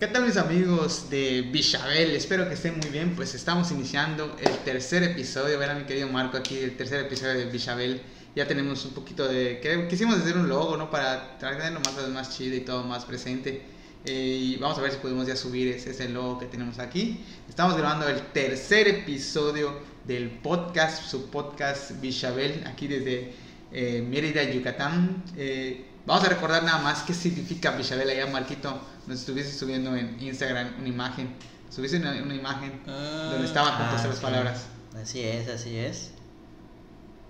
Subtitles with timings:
[0.00, 2.12] ¿Qué tal mis amigos de Bichabel?
[2.12, 6.38] Espero que estén muy bien, pues estamos iniciando el tercer episodio, verá mi querido Marco
[6.38, 8.00] aquí, el tercer episodio de Bichabel.
[8.34, 9.60] Ya tenemos un poquito de...
[9.90, 10.90] Quisimos hacer un logo, ¿no?
[10.90, 13.60] Para tenerlo más, más chido y todo más presente.
[14.06, 17.20] Eh, y vamos a ver si podemos ya subir ese, ese logo que tenemos aquí.
[17.46, 23.34] Estamos grabando el tercer episodio del podcast, su podcast Bichabel, aquí desde
[23.70, 25.24] eh, Mérida, Yucatán.
[25.36, 28.80] Eh, vamos a recordar nada más qué significa Bichabel allá, Marquito.
[29.06, 31.34] Nos estuviese subiendo en Instagram una imagen.
[31.70, 34.66] Subiste una, imagen donde estaban compuestas las palabras.
[35.00, 36.10] Así es, así es.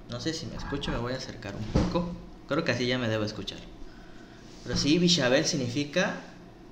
[0.09, 2.11] No sé si me escucho, me voy a acercar un poco.
[2.49, 3.59] Creo que así ya me debo escuchar.
[4.65, 6.17] Pero sí, Bichabel significa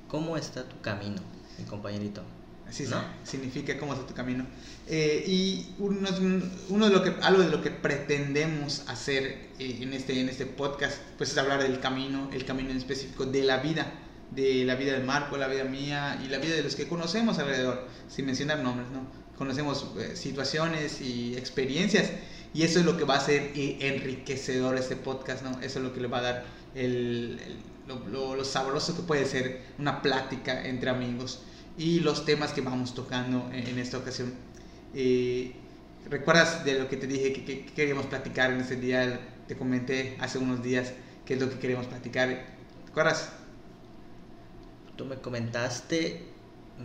[0.09, 1.21] cómo está tu camino,
[1.59, 2.23] mi compañerito.
[2.69, 3.03] Así ¿no?
[3.25, 4.47] significa cómo está tu camino.
[4.87, 6.09] Eh, y uno,
[6.69, 10.45] uno, de lo que, algo de lo que pretendemos hacer eh, en, este, en este
[10.45, 13.93] podcast, pues es hablar del camino, el camino en específico de la vida,
[14.31, 17.39] de la vida de Marco, la vida mía y la vida de los que conocemos
[17.39, 19.07] alrededor, sin mencionar nombres, ¿no?
[19.39, 22.11] Conocemos eh, situaciones y experiencias
[22.53, 25.53] y eso es lo que va a ser enriquecedor este podcast, ¿no?
[25.61, 27.41] Eso es lo que le va a dar el,
[27.87, 31.41] lo, lo, sabroso que puede ser una plática entre amigos
[31.79, 34.35] y los temas que vamos tocando en, esta ocasión.
[34.95, 35.53] Eh,
[36.11, 39.21] ¿Recuerdas de lo que te dije que, queríamos platicar en ese día?
[39.47, 40.93] Te comenté hace unos días
[41.25, 42.29] qué es lo que queríamos platicar.
[42.29, 43.31] ¿Te acuerdas?
[44.97, 46.25] Tú me comentaste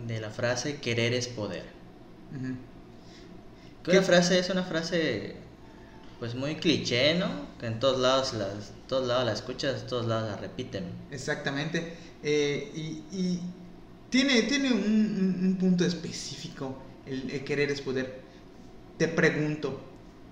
[0.06, 1.64] de la frase querer es poder.
[3.82, 4.00] ¿Qué?
[4.00, 5.36] frase es una frase
[6.20, 7.28] pues muy cliché, ¿no?
[7.58, 10.84] Que en todos lados las, todos lados la escuchas, todos lados la repiten.
[11.10, 11.96] Exactamente.
[12.22, 12.70] Eh,
[13.12, 13.40] y
[14.14, 18.20] tiene, tiene un, punto específico, el, querer es poder.
[18.96, 19.80] Te pregunto,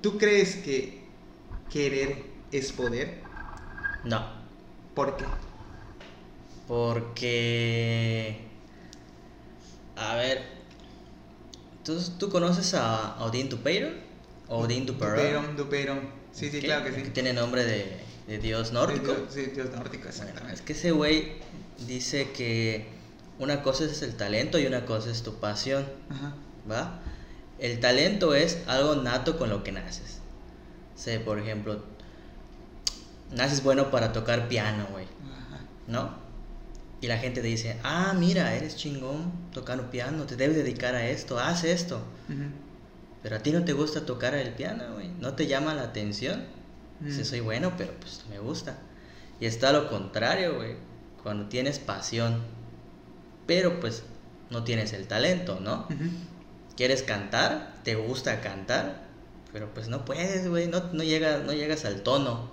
[0.00, 1.00] ¿tú crees que
[1.68, 2.22] querer
[2.52, 3.18] es poder?
[4.04, 4.24] No.
[4.94, 5.24] ¿Por qué?
[6.68, 8.36] Porque...
[9.96, 10.42] A ver,
[11.84, 13.94] ¿tú, tú conoces a Odín Dupeyron?
[14.46, 15.56] Odín Dupeyron.
[15.56, 17.02] Dupeyron, Sí, sí, claro que sí.
[17.02, 19.26] Que tiene nombre de, dios nórdico.
[19.28, 20.54] sí, dios nórdico, exactamente.
[20.54, 21.32] es que ese güey
[21.84, 22.86] dice que
[23.42, 25.84] una cosa es el talento y una cosa es tu pasión.
[26.70, 27.00] ¿Va?
[27.58, 30.20] El talento es algo nato con lo que naces.
[30.94, 31.82] Sé, por ejemplo,
[33.32, 35.06] naces bueno para tocar piano, güey.
[35.88, 36.22] ¿No?
[37.00, 41.08] Y la gente te dice, ah, mira, eres chingón tocando piano, te debes dedicar a
[41.08, 42.00] esto, haz esto.
[43.24, 45.08] Pero a ti no te gusta tocar el piano, güey.
[45.18, 46.44] No te llama la atención.
[47.00, 48.78] Dices, soy bueno, pero pues me gusta.
[49.40, 50.76] Y está lo contrario, güey.
[51.24, 52.61] Cuando tienes pasión
[53.46, 54.02] pero pues
[54.50, 55.86] no tienes el talento, ¿no?
[56.76, 59.02] Quieres cantar, te gusta cantar,
[59.52, 62.50] pero pues no puedes, güey, no, no, llegas, no llegas al tono.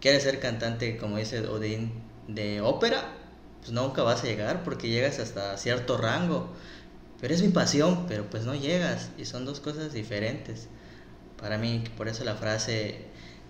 [0.00, 1.92] Quieres ser cantante, como dice Odín,
[2.28, 3.12] de ópera,
[3.60, 6.52] pues nunca vas a llegar porque llegas hasta cierto rango.
[7.20, 10.68] Pero es mi pasión, pero pues no llegas y son dos cosas diferentes.
[11.40, 13.06] Para mí, por eso la frase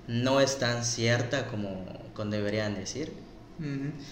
[0.06, 1.84] no es tan cierta como,
[2.14, 3.12] como deberían decir.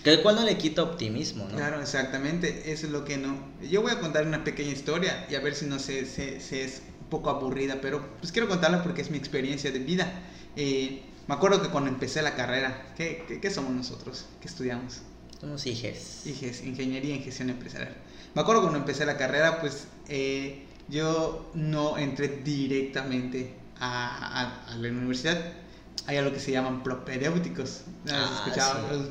[0.04, 1.56] Que el cual no le quita optimismo, ¿no?
[1.56, 3.36] Claro, exactamente, eso es lo que no.
[3.68, 6.82] Yo voy a contar una pequeña historia y a ver si no se, se, es
[7.00, 10.12] un poco aburrida, pero pues quiero contarla porque es mi experiencia de vida.
[10.56, 14.26] Eh, me acuerdo que cuando empecé la carrera, ¿qué, qué, somos nosotros?
[14.40, 15.02] ¿Qué estudiamos?
[15.40, 16.26] Somos IGES.
[16.26, 17.96] IGES, Ingeniería en Gestión Empresarial.
[18.34, 24.88] Me acuerdo cuando empecé la carrera, pues eh, yo no entré directamente a, a la
[24.88, 25.61] universidad
[26.06, 27.82] hay algo que se llaman propedéuticos.
[28.10, 28.46] Ah,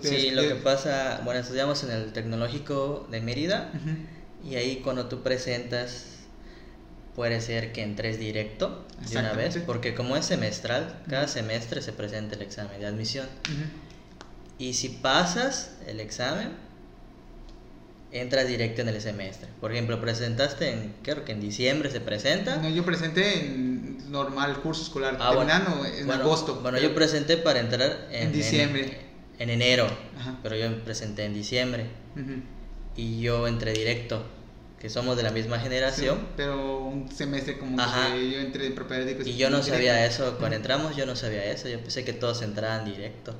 [0.02, 0.31] sí.
[0.31, 3.72] lo que pasa, bueno, estudiamos en el Tecnológico de Mérida
[4.44, 6.07] y ahí cuando tú presentas
[7.16, 11.94] puede ser que entres directo de una vez, porque como es semestral, cada semestre se
[11.94, 13.28] presenta el examen de admisión.
[14.57, 16.51] Y si pasas el examen,
[18.12, 19.48] entras directo en el semestre.
[19.60, 22.58] Por ejemplo, presentaste en, creo que en diciembre se presenta.
[22.58, 25.52] No, yo presenté en normal curso escolar, ah, bueno,
[25.86, 26.60] en agosto.
[26.62, 29.00] Bueno, yo presenté para entrar en, diciembre.
[29.40, 29.88] En, enero,
[30.44, 31.88] pero yo presenté en diciembre.
[32.96, 34.24] Y yo entré directo,
[34.80, 36.28] que somos de la misma generación.
[36.36, 39.25] pero un semestre como que yo entré de propedéuticos.
[39.25, 42.42] Y yo no sabía eso, cuando entramos yo no sabía eso, yo pensé que todos
[42.42, 43.34] entraban directo.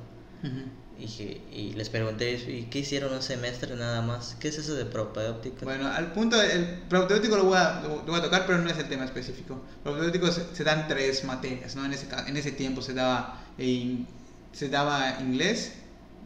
[1.02, 4.36] Y, les pregunté, ¿y qué hicieron un semestre nada más?
[4.38, 5.64] ¿Qué es eso de propedéutico?
[5.64, 8.78] Bueno, al punto, el propedéutico lo voy, a, lo, voy a tocar, pero no es
[8.78, 9.60] el tema específico.
[9.82, 11.84] Propedéutico se, dan tres materias, ¿no?
[11.84, 15.72] En ese, en ese tiempo se daba, se daba inglés,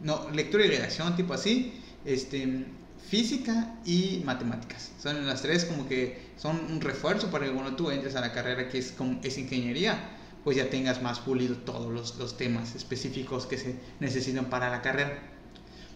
[0.03, 1.73] no, lectura y redacción, tipo así,
[2.05, 2.65] este,
[3.09, 4.91] física y matemáticas.
[5.01, 8.31] Son las tres como que son un refuerzo para que cuando tú entres a la
[8.31, 8.93] carrera que es,
[9.23, 10.16] es ingeniería
[10.47, 15.19] pues ya tengas más pulido todos los, temas específicos que se necesitan para la carrera.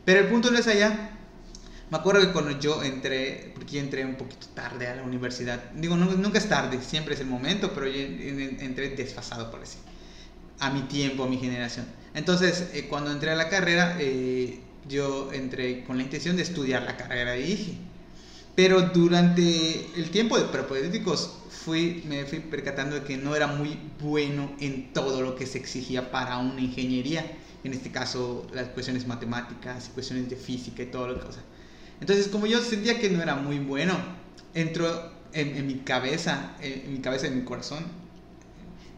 [0.04, 1.12] Pero el punto no es allá.
[1.90, 5.72] Me acuerdo que cuando yo entré, porque yo entré un poquito tarde a la universidad,
[5.76, 9.78] digo, nunca es tarde, siempre es el momento, pero yo entré desfasado por así,
[10.60, 11.86] a mi tiempo, a mi generación.
[12.14, 16.84] Entonces, eh, cuando entré a la carrera, eh, yo entré con la intención de estudiar
[16.84, 17.78] la carrera de IGE.
[18.54, 23.78] Pero durante el tiempo de prepolíticos fui, me fui percatando de que no era muy
[24.00, 27.26] bueno en todo lo que se exigía para una ingeniería.
[27.64, 31.42] En este caso, las cuestiones matemáticas y cuestiones de física y todo lo que cosa.
[32.00, 33.96] Entonces, como yo sentía que no era muy bueno,
[34.56, 37.86] entró en, mi cabeza, en, mi cabeza y en mi corazón,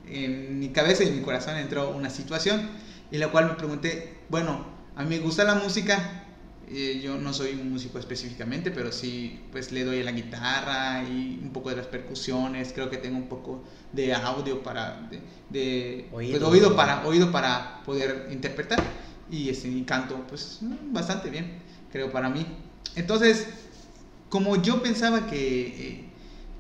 [0.08, 2.70] en mi cabeza y en mi corazón entró una situación
[3.12, 4.66] en la cual me pregunté, bueno,
[4.96, 6.23] a mí me gusta la música,
[6.76, 11.04] eh, yo no soy un músico específicamente, pero sí, pues le doy a la guitarra
[11.04, 15.08] y un poco de las percusiones, creo que tengo un poco de audio para,
[15.52, 16.50] de, pues, oído.
[16.50, 16.76] oído.
[16.76, 18.82] para, oído para poder interpretar
[19.30, 20.60] y este, canto, pues
[20.92, 21.62] bastante bien,
[21.92, 22.46] creo para mí.
[22.96, 23.48] Entonces,
[24.30, 26.06] como yo pensaba que eh,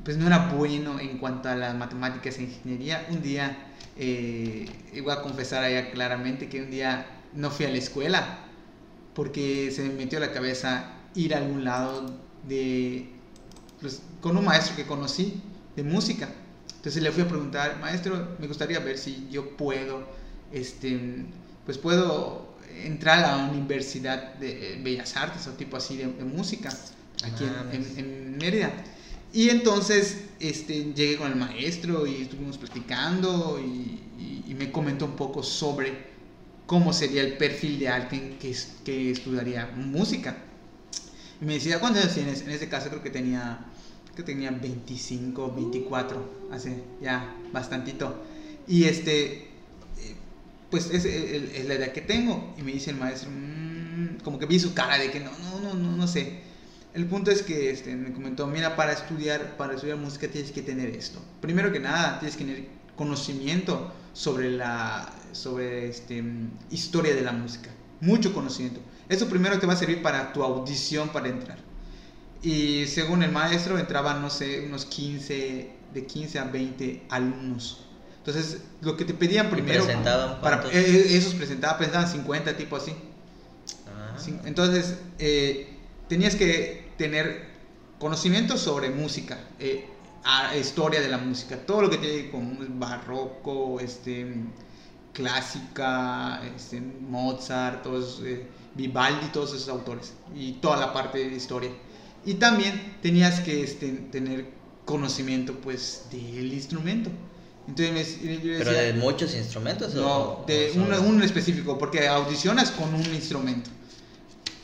[0.03, 4.67] pues no era bueno en cuanto a las matemáticas e ingeniería, un día, eh,
[5.01, 8.43] voy a confesar allá claramente que un día no fui a la escuela
[9.13, 12.11] porque se me metió a la cabeza ir a algún lado
[12.47, 13.09] de,
[13.81, 15.41] pues, con un maestro que conocí
[15.75, 16.29] de música.
[16.75, 20.03] Entonces le fui a preguntar, maestro, me gustaría ver si yo puedo,
[20.51, 21.25] este,
[21.65, 26.69] pues puedo entrar a la Universidad de Bellas Artes o tipo así de, música
[27.23, 28.71] aquí en, en, Mérida.
[29.31, 35.15] Y entonces este, llegué con el maestro y estuvimos platicando y, y me comentó un
[35.15, 36.12] poco sobre
[36.65, 38.55] cómo sería el perfil de alguien que,
[38.85, 40.37] que estudiaría música.
[41.41, 42.41] Y me decía, ¿cuántos años tienes?
[42.41, 43.65] En ese caso creo que tenía,
[44.15, 48.23] que tenía 25, 24, hace ya bastantito.
[48.67, 50.15] Y este, eh,
[50.69, 52.53] pues es, es, la edad que tengo.
[52.57, 55.59] Y me dice el maestro, mm", como que vi su cara de que no, no,
[55.59, 56.53] no, no, no sé.
[56.93, 60.61] El punto es que este, me comentó, mira, para estudiar, para estudiar música tienes que
[60.61, 61.19] tener esto.
[61.41, 66.23] Primero que nada, tienes que tener conocimiento sobre la sobre este,
[66.69, 67.69] historia de la música,
[67.99, 68.79] mucho conocimiento.
[69.09, 71.57] Eso primero te va a servir para tu audición para entrar.
[72.41, 77.85] Y según el maestro entraban, no sé, unos 15, de 15 a 20 alumnos.
[78.17, 79.83] Entonces, lo que te pedían primero...
[79.83, 82.93] ¿Presentaban para, eh, esos presentaban, presentaban 50, tipo así.
[83.87, 84.17] Ah.
[84.45, 85.77] Entonces, eh,
[86.07, 87.47] tenías que tener
[87.99, 89.87] conocimiento sobre música, eh,
[90.59, 94.35] historia de la música, todo lo que tiene como barroco, este,
[95.13, 101.71] clásica, este, Mozart, todos, eh, Vivaldi, todos esos autores y toda la parte de historia.
[102.25, 104.47] Y también tenías que este, tener
[104.85, 107.09] conocimiento pues del instrumento.
[107.67, 109.93] Entonces, ¿Pero de muchos instrumentos?
[109.93, 113.69] No, de un específico, porque audicionas con un instrumento.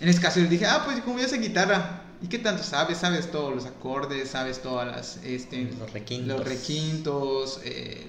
[0.02, 2.98] En ese caso yo dije, ah, pues como yo sé guitarra, ¿y qué tanto sabes?
[2.98, 5.18] Sabes todos los acordes, sabes todas las...
[5.24, 6.40] Este, los requintos.
[6.40, 8.08] Los requintos, eh,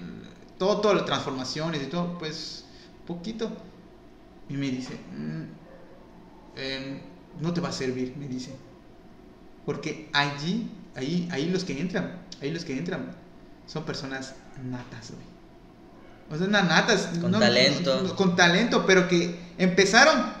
[0.57, 2.65] todo, todas las transformaciones y todo, pues
[3.07, 3.51] poquito.
[4.49, 6.99] Y me dice, mm, em,
[7.39, 8.51] no te va a servir, me dice.
[9.65, 13.15] Porque allí, ahí, ahí los que entran, ahí los que entran,
[13.65, 15.31] son personas natas, güey.
[16.31, 17.09] O sea, natas.
[17.19, 18.15] Con talento.
[18.15, 20.33] con talento, pero que empezaron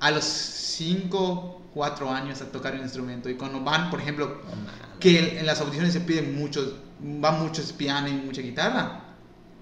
[0.00, 3.28] a los 5, 4 años a tocar el instrumento.
[3.28, 4.40] Y cuando van, por ejemplo,
[5.00, 9.02] que en las audiciones se piden muchos, van muchos piano y mucha guitarra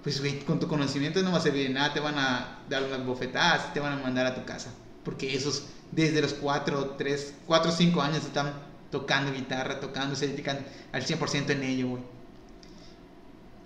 [0.03, 2.83] pues güey, con tu conocimiento no va a servir de nada, te van a dar
[2.83, 4.71] unas bofetadas, te van a mandar a tu casa.
[5.03, 8.53] Porque esos, desde los 4, 3, 4, 5 años están
[8.89, 10.59] tocando guitarra, tocando, se dedican
[10.91, 12.03] al 100% en ello, güey.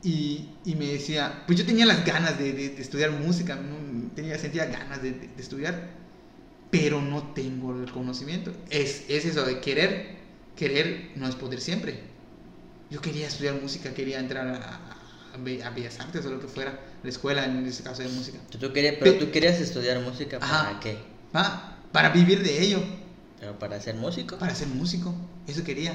[0.03, 3.57] Y, y, me decía, pues yo tenía las ganas de, de, estudiar música,
[4.13, 5.89] tenía, sentía ganas de, de, estudiar,
[6.75, 8.51] pero no tengo el conocimiento.
[8.69, 10.15] Es, es eso de querer,
[10.55, 11.99] querer no es poder siempre.
[12.89, 14.79] Yo quería estudiar música, quería entrar a,
[15.33, 18.37] a Bellas Artes o lo que fuera, la escuela en este caso de música.
[18.49, 20.97] ¿Tú querías, pero tú querías estudiar música para qué?
[21.33, 22.83] Ah, para vivir de ello.
[23.39, 24.37] ¿Pero para ser músico?
[24.37, 25.15] Para ser músico,
[25.47, 25.93] eso quería.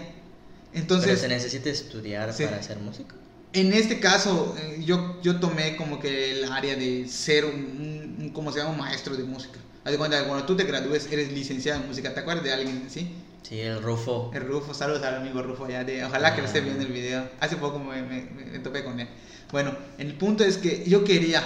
[0.73, 3.17] Entonces, ¿Pero se necesita estudiar para ser músico?
[3.53, 8.31] En este caso, eh, yo, yo tomé como que el área de ser un, un
[8.31, 9.59] como se llama, un maestro de música.
[9.85, 12.85] Haz de cuenta cuando tú te gradúes eres licenciado en música, ¿te acuerdas de alguien
[12.87, 13.15] así?
[13.43, 14.31] Sí, el Rufo.
[14.35, 17.29] El Rufo, saludos al amigo Rufo allá de, ojalá que lo esté viendo el video.
[17.41, 19.09] Hace poco me, me, me topé con él.
[19.51, 21.43] Bueno, el punto es que yo quería,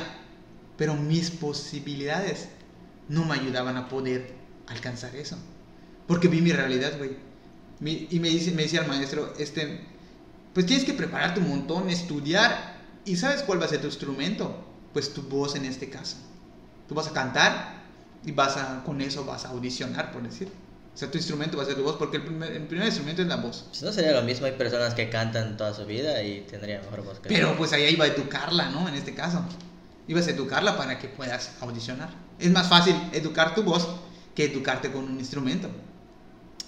[0.77, 2.49] pero mis posibilidades
[3.09, 4.35] no me ayudaban a poder
[4.67, 5.39] alcanzar eso.
[6.07, 7.17] Porque vi mi realidad, güey.
[7.81, 9.81] Y me, dice, me decía el maestro, este,
[10.53, 12.75] pues tienes que prepararte un montón, estudiar.
[13.05, 14.65] ¿Y sabes cuál va a ser tu instrumento?
[14.93, 16.17] Pues tu voz en este caso.
[16.89, 17.84] Tú vas a cantar
[18.25, 20.49] y vas a, con eso vas a audicionar, por decir.
[20.95, 23.23] O sea, tu instrumento va a ser tu voz, porque el primer, el primer instrumento
[23.23, 23.65] es la voz.
[23.69, 27.03] Pues no sería lo mismo, hay personas que cantan toda su vida y tendrían mejor
[27.03, 28.89] voz que Pero pues ahí iba a educarla, ¿no?
[28.89, 29.45] En este caso.
[30.07, 32.11] Ibas a educarla para que puedas audicionar.
[32.39, 33.89] Es más fácil educar tu voz
[34.35, 35.69] que educarte con un instrumento.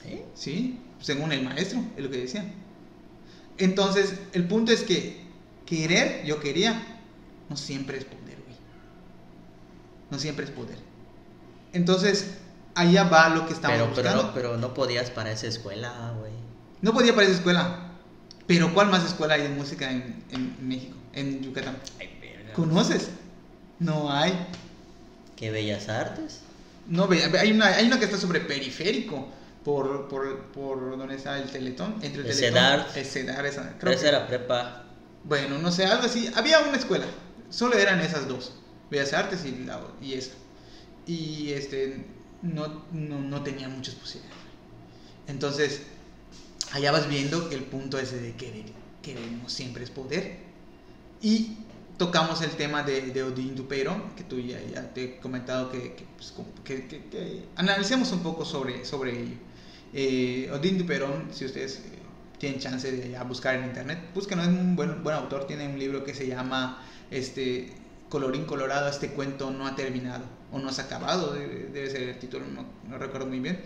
[0.05, 0.25] ¿Eh?
[0.35, 2.53] Sí, según el maestro, es lo que decía.
[3.59, 5.25] Entonces, el punto es que
[5.67, 6.83] querer, yo quería,
[7.49, 8.57] no siempre es poder, güey.
[10.11, 10.79] No siempre es poder.
[11.73, 12.35] Entonces,
[12.75, 14.23] allá va lo que estamos Pero, pero, buscando.
[14.29, 16.33] no, pero no podías para esa escuela, güey.
[16.83, 17.91] No podía para esa escuela.
[18.47, 20.97] Pero ¿cuál más escuela hay de música en, en México?
[21.13, 21.77] En Yucatán.
[21.99, 22.11] Ay.
[22.55, 23.09] ¿Conoces?
[23.79, 24.33] No hay.
[25.37, 26.41] ¿Qué bellas artes?
[26.87, 27.09] No,
[27.41, 29.29] hay una, hay una que está sobre periférico.
[29.65, 31.95] Por, por, por donde está el teletón.
[32.01, 32.39] Entre el, El teletón.
[32.55, 32.87] CEDAR.
[32.95, 33.75] El CEDAR, esa.
[33.81, 34.85] creo esa que- era prepa.
[35.25, 36.31] Bueno, no sé, algo así.
[36.37, 37.05] Había una escuela.
[37.51, 38.55] Solo eran esas dos.
[38.91, 40.31] Bellas Artes y, la, y esa.
[41.07, 42.05] Y este,
[42.43, 44.43] no, no, no tenía muchas posibilidades.
[45.29, 45.83] Entonces,
[46.73, 48.33] allá vas viendo el punto ese de.
[48.35, 50.39] Querer no siempre es poder.
[51.23, 51.59] Y
[51.97, 55.95] tocamos el tema de, de Odín Dupero, que tú ya, ya te he comentado que,
[55.95, 56.35] que, pues,
[56.65, 59.37] que- que- que analicemos un poco sobre, sobre ello.
[59.95, 61.99] Eh, Odín Duperón, si ustedes eh,
[62.39, 66.05] tienen chance de buscar en internet, búsquenlo, es un buen, buen autor, tiene un libro
[66.05, 67.73] que se llama este,
[68.11, 72.19] Colorín Colorado, este cuento no ha terminado, o no se ha acabado, debe, ser el
[72.19, 73.61] título, no, no recuerdo muy bien.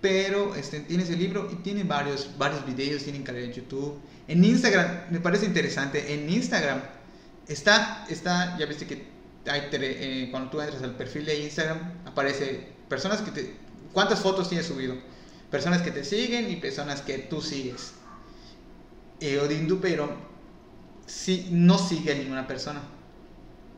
[0.00, 4.00] Pero este, tiene ese libro y tiene varios, varios videos, tienen canal en YouTube.
[4.26, 6.80] En Instagram, me parece interesante, en Instagram
[7.46, 9.12] está, está ya viste que
[9.46, 13.54] hay eh, cuando tú entras al perfil de Instagram, aparece personas que te...
[13.92, 14.94] ¿Cuántas fotos tienes subido?
[15.50, 17.92] Personas que te siguen y personas que tú sigues.
[19.20, 20.08] Eh, Odín Dupero
[21.06, 22.80] sí, no sigue a ninguna persona.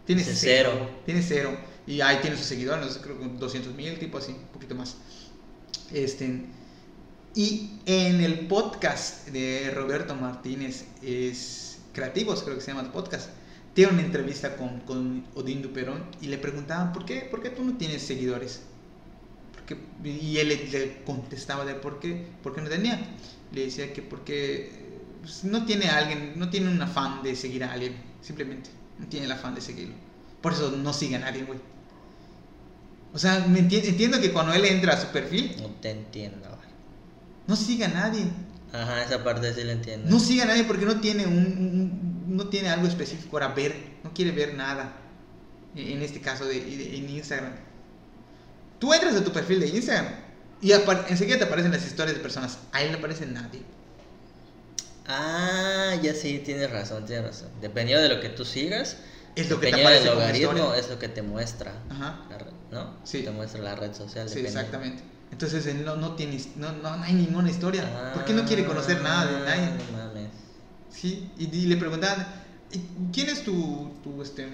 [0.06, 0.90] Tiene cero.
[1.04, 1.56] Tiene cero.
[1.86, 4.74] Y ahí tiene sus seguidores, no sé, creo que 200 mil, tipo así, un poquito
[4.74, 4.96] más.
[5.92, 6.46] Este,
[7.34, 13.30] y en el podcast de Roberto Martínez, es Creativos, creo que se llama el podcast,
[13.74, 17.64] tiene una entrevista con, con Odín Duperón y le preguntaban, ¿por qué, ¿por qué tú
[17.64, 18.62] no tienes seguidores?
[19.52, 19.76] Porque,
[20.08, 23.00] y él le, le contestaba de por qué, por qué no tenía.
[23.52, 24.70] Le decía que porque
[25.22, 29.26] pues, no tiene alguien, no tiene un afán de seguir a alguien, simplemente, no tiene
[29.26, 29.94] el afán de seguirlo.
[30.40, 31.58] Por eso no sigue a nadie, güey.
[33.14, 36.48] O sea, me enti- entiendo que cuando él entra a su perfil, No te entiendo.
[37.46, 38.26] no sigue a nadie.
[38.72, 40.10] Ajá, esa parte sí la entiendo.
[40.10, 43.74] No sigue a nadie porque no tiene un, un- no tiene algo específico para ver,
[44.02, 44.96] no quiere ver nada.
[45.76, 47.52] En en este caso de, de- en Instagram.
[48.80, 50.06] Tú entras a tu perfil de Instagram
[50.60, 52.58] y enseguida te aparecen las historias de personas.
[52.72, 53.62] A él no aparece nadie.
[55.06, 57.48] Ah, ya sí, tienes razón, tienes razón.
[57.60, 58.96] Dependiendo de lo que tú sigas,
[59.36, 61.72] Es lo que te aparece del logaritmo, es lo que te muestra.
[61.90, 62.20] Ajá.
[62.74, 62.96] ¿No?
[63.04, 63.22] Sí.
[63.22, 64.28] Te muestra la red social.
[64.28, 64.60] Sí, dependiendo.
[64.60, 65.02] exactamente.
[65.30, 68.12] Entonces él no, no tiene, no, no, no hay ninguna historia.
[68.12, 69.64] ¿Por qué no quiere conocer nada de nadie?
[69.64, 70.28] Ah, No mames.
[70.90, 72.26] Sí, y, y le preguntaban,
[72.70, 72.80] "¿Y
[73.12, 74.46] ¿quién es tu, tu, este,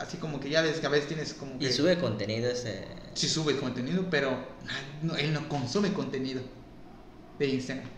[0.00, 1.66] así como que ya ves que a veces tienes como que...
[1.68, 2.86] Y sube contenido ese.
[3.14, 6.42] Sí sube contenido, pero ah, no, él no consume contenido
[7.38, 7.88] de Instagram.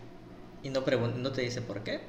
[0.63, 2.01] Y no, no te dice por qué.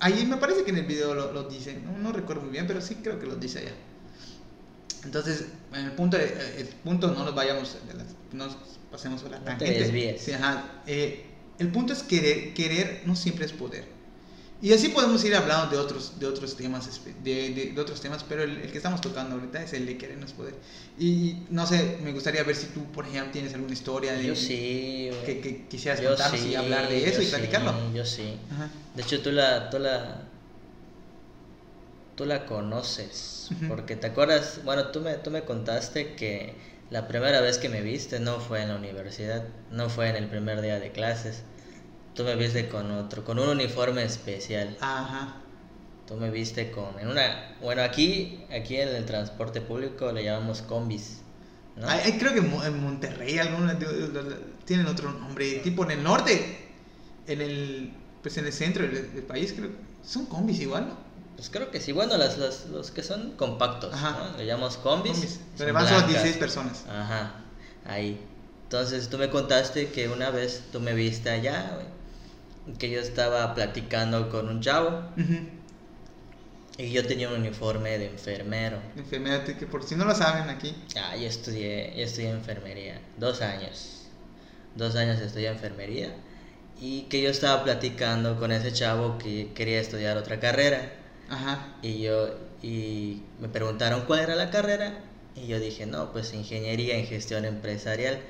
[0.00, 2.66] Ahí me parece que en el video lo, lo dice, no, no recuerdo muy bien,
[2.66, 3.72] pero sí creo que lo dice allá.
[5.06, 7.76] Entonces, en el punto, de- el punto no nos vayamos,
[8.32, 8.56] no nos
[8.90, 9.78] pasemos por la te tangente.
[9.80, 10.20] desvíes.
[10.20, 10.64] Sí, ajá.
[10.86, 11.24] Eh,
[11.58, 13.84] el punto es querer, querer no siempre es poder.
[14.62, 18.00] Y así podemos ir hablando de otros, de otros temas, espe- de, de- de otros
[18.00, 20.54] temas, pero el, el que estamos tocando ahorita es el de querer no es poder.
[20.98, 24.34] Y no sé, me gustaría ver si tú, por ejemplo, tienes alguna historia de, Yo
[24.34, 27.74] sí, que, que quisieras contarnos y sí, hablar de eso y platicarlo.
[27.94, 28.34] Yo sí.
[28.50, 28.70] Ajá.
[28.94, 30.22] De hecho, tú la, tú la,
[32.16, 36.54] tú la conoces, porque te acuerdas, bueno, tú me, tú me contaste que
[36.90, 40.28] la primera vez que me viste no fue en la universidad, no fue en el
[40.28, 41.42] primer día de clases.
[42.14, 44.76] Tú me viste con otro, con un uniforme especial.
[44.80, 45.36] Ajá.
[46.08, 50.62] Tú me viste con, en una, bueno, aquí, aquí en el transporte público le llamamos
[50.62, 51.20] combis,
[51.76, 51.86] ¿no?
[51.88, 56.58] Ay, creo que en Mo- en Monterrey de- tienen otro nombre, tipo en el norte,
[57.26, 57.92] en el
[58.22, 59.70] pues en el centro del, del país creo
[60.04, 61.05] son combis igual, ¿no?
[61.36, 64.30] Pues creo que sí, bueno, las, las- los que son compactos, Ajá.
[64.32, 64.38] ¿no?
[64.38, 65.12] Le llamamos combis.
[65.12, 66.22] Combis, pero van solo blancas.
[66.24, 66.84] 16 personas.
[66.88, 67.34] Ajá,
[67.84, 68.18] ahí.
[68.64, 73.54] Entonces tú me contaste que una vez tú me viste allá, güey, que yo estaba
[73.54, 75.38] platicando con un chavo Ujú.
[76.78, 78.78] y yo tenía un uniforme de enfermero.
[78.96, 83.40] Enfermedad que por si no lo saben aquí, Ah, yo estudié, yo estudié enfermería, dos
[83.40, 84.02] años.
[84.74, 86.14] Dos años estudié enfermería
[86.80, 90.92] y que yo estaba platicando con ese chavo que quería estudiar otra carrera.
[91.28, 95.00] Ajá, Y yo, y me preguntaron cuál era la carrera,
[95.34, 98.20] y yo dije, no, pues ingeniería en gestión empresarial.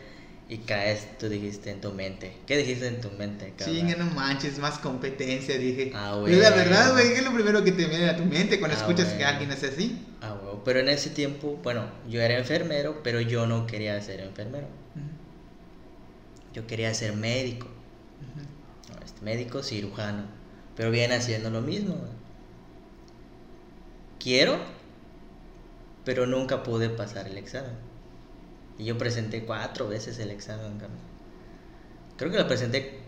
[0.49, 2.37] y caes, tú dijiste en tu mente.
[2.47, 3.77] ¿Qué dijiste en tu mente, cabrón?
[3.77, 5.91] Sí, no manches, más competencia, dije.
[5.95, 6.37] Ah, güey.
[6.37, 8.81] La verdad, güey, ¿qué es lo primero que te viene a tu mente cuando ah,
[8.81, 10.05] escuchas que alguien hace así?
[10.21, 10.55] Ah, güey.
[10.65, 14.69] Pero en ese tiempo, bueno, yo era enfermero, pero yo no quería ser enfermero.
[16.53, 17.67] Yo quería ser médico.
[19.05, 20.25] este, médico cirujano.
[20.77, 21.97] Pero viene haciendo lo mismo.
[24.27, 24.59] Quiero,
[26.05, 27.77] pero nunca pude pasar el examen.
[28.77, 30.81] Y yo presenté cuatro veces el examen,
[32.17, 32.99] Creo que lo presenté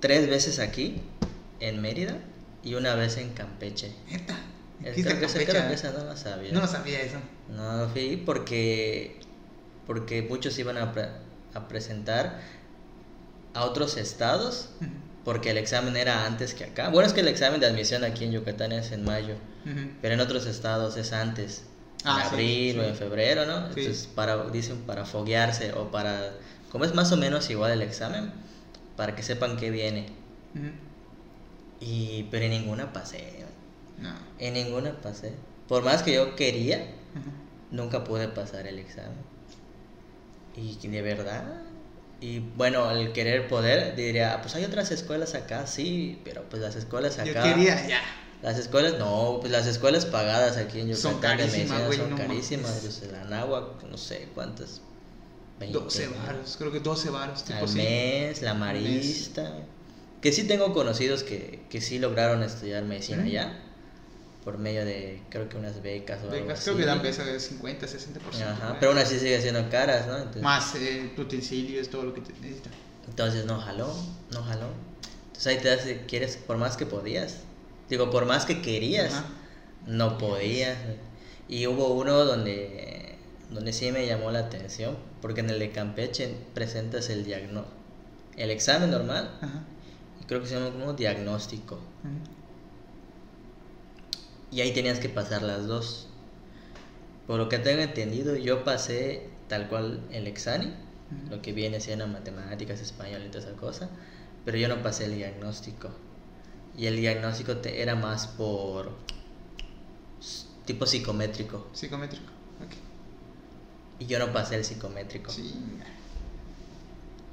[0.00, 1.02] tres veces aquí,
[1.60, 2.16] en Mérida,
[2.64, 3.92] y una vez en Campeche.
[4.10, 4.34] ¿Neta?
[4.80, 5.26] Creo, que,
[5.74, 6.52] esa, no lo sabía.
[6.52, 7.18] No lo sabía eso.
[7.50, 9.20] No, fui porque,
[9.86, 10.94] porque muchos iban a,
[11.52, 12.40] a presentar
[13.52, 14.70] a otros estados,
[15.22, 16.88] porque el examen era antes que acá.
[16.88, 19.34] Bueno, es que el examen de admisión aquí en Yucatán es en mayo,
[20.00, 21.64] pero en otros estados es antes
[22.04, 23.68] en ah, abril o en febrero, ¿no?
[23.68, 26.32] Entonces, para, dicen para foguearse o para,
[26.70, 28.32] como es más o menos igual el examen,
[28.96, 30.06] para que sepan que viene.
[31.80, 33.44] Y, pero en ninguna pasé.
[33.98, 34.10] No.
[34.38, 35.32] En ninguna pasé.
[35.68, 36.86] Por más que yo quería,
[37.70, 39.18] nunca pude pasar el examen.
[40.56, 41.44] Y de verdad.
[42.20, 46.76] Y bueno, al querer poder, diría, pues hay otras escuelas acá, sí, pero pues las
[46.76, 47.26] escuelas acá.
[47.26, 48.00] Yo quería, ya.
[48.42, 52.78] Las escuelas, no, pues las escuelas pagadas aquí en Yucatán son carísimas, son carísimas.
[52.80, 54.80] Pues la Anáhuac, no sé cuántas.
[55.60, 57.44] 12 varos, creo que 12 varos.
[57.44, 59.58] Tipo al mes, la Marista.
[60.20, 63.60] Que sí tengo conocidos que, que sí lograron estudiar medicina allá.
[64.44, 67.86] Por medio de, creo que unas becas o becas, creo que dan becas de 50,
[67.86, 68.42] 60%.
[68.42, 70.42] Ajá, pero aún así sigue siendo caras, ¿no?
[70.42, 72.72] Más eh, utensilios, todo lo que te necesitas.
[73.08, 73.94] Entonces no jaló,
[74.32, 74.66] no jaló.
[75.26, 77.38] Entonces ahí te das, quieres, por más que podías,
[77.92, 79.22] Digo, por más que querías,
[79.86, 80.78] no podías.
[81.46, 83.18] Y hubo uno donde,
[83.50, 87.76] donde sí me llamó la atención, porque en el de Campeche presentas el diagnóstico,
[88.38, 89.30] el examen normal,
[90.22, 91.80] y creo que se llama como diagnóstico.
[94.50, 96.08] Y ahí tenías que pasar las dos.
[97.26, 100.72] Por lo que tengo entendido, yo pasé tal cual el examen,
[101.28, 103.90] lo que viene siendo matemáticas, español y toda esa cosa,
[104.46, 105.90] pero yo no pasé el diagnóstico.
[106.76, 108.92] Y el diagnóstico te, era más por
[110.64, 111.66] tipo psicométrico.
[111.72, 112.24] Psicométrico,
[112.64, 112.72] ok.
[113.98, 115.30] Y yo no pasé el psicométrico.
[115.30, 115.54] Sí.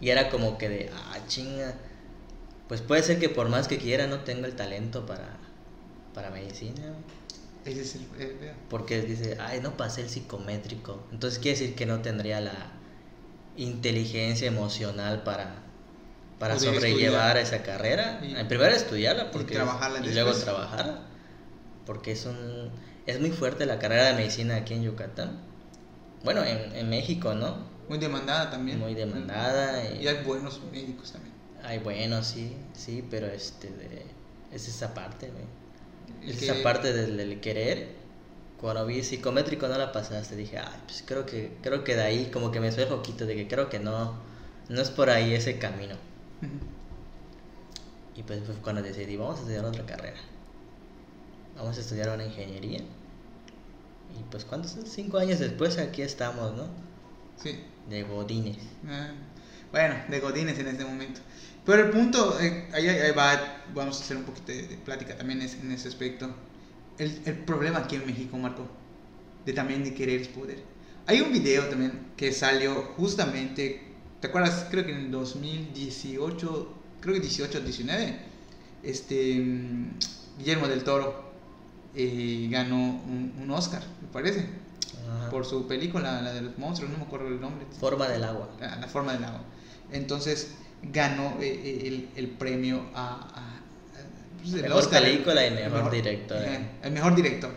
[0.01, 1.75] Y era como que de, ah, chinga.
[2.67, 5.37] Pues puede ser que por más que quiera no tenga el talento para,
[6.13, 6.93] para medicina.
[7.65, 8.05] Ese es el,
[8.69, 11.03] Porque dice, ay, no pasé el psicométrico.
[11.11, 12.71] Entonces quiere decir que no tendría la
[13.57, 15.68] inteligencia emocional para
[16.39, 18.19] para sobrellevar esa carrera.
[18.23, 19.57] en primero estudiarla porque y,
[20.13, 21.01] luego trabajarla.
[21.85, 22.71] Porque es un
[23.05, 25.39] es muy fuerte la carrera de medicina aquí en Yucatán.
[26.23, 27.57] Bueno, en, en México, ¿no?
[27.89, 28.79] Muy demandada también.
[28.79, 29.83] Muy demandada.
[29.91, 31.33] Y, hay buenos médicos también.
[31.63, 34.05] Hay buenos, sí, sí, pero este de,
[34.51, 35.31] es esa parte,
[36.21, 37.97] Es esa parte del, querer.
[38.61, 42.29] Cuando vi psicométrico no la pasaste, dije, ay, pues creo que, creo que de ahí
[42.31, 44.19] como que me suena poquito de que creo que no,
[44.67, 45.95] no es por ahí ese camino.
[48.15, 50.17] Y pues fue cuando decidí, vamos a estudiar otra carrera.
[51.55, 52.79] Vamos a estudiar una ingeniería.
[52.79, 54.75] Y pues, ¿cuántos?
[54.85, 56.67] Cinco años después aquí estamos, ¿no?
[57.41, 57.59] Sí.
[57.89, 58.57] De Godines.
[58.87, 59.11] Ah,
[59.71, 61.21] bueno, de Godines en este momento.
[61.65, 65.71] Pero el punto, eh, ahí, va, vamos a hacer un poquito de, plática también en
[65.71, 66.29] ese aspecto.
[66.97, 68.67] El, el, problema aquí en México, Marco,
[69.45, 70.61] de también de querer es poder.
[71.05, 73.88] Hay un video también que salió justamente
[74.19, 74.67] ¿Te acuerdas?
[74.69, 78.19] Creo que en 2018, creo que 18, 19,
[78.83, 79.45] este,
[80.37, 81.31] Guillermo del Toro
[81.95, 84.45] eh, ganó un, Oscar, me parece,
[85.31, 87.65] por su película, la de los monstruos, no me acuerdo el nombre.
[87.79, 88.49] Forma del agua.
[88.59, 89.41] La, forma del agua.
[89.91, 90.53] Entonces
[90.83, 93.27] ganó eh, eh, el, el, premio a...
[93.33, 93.61] a
[94.39, 96.37] pues, mejor película y mejor, director.
[96.83, 97.51] el mejor director.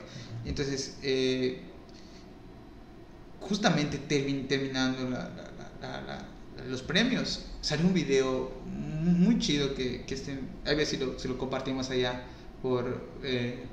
[0.45, 0.97] Entonces,
[3.41, 5.29] justamente terminando la,
[5.81, 6.29] la
[6.69, 7.47] los premios.
[7.61, 12.25] Salió un video muy chido que, que este, a ver si lo, compartimos allá
[12.63, 13.65] por, eh,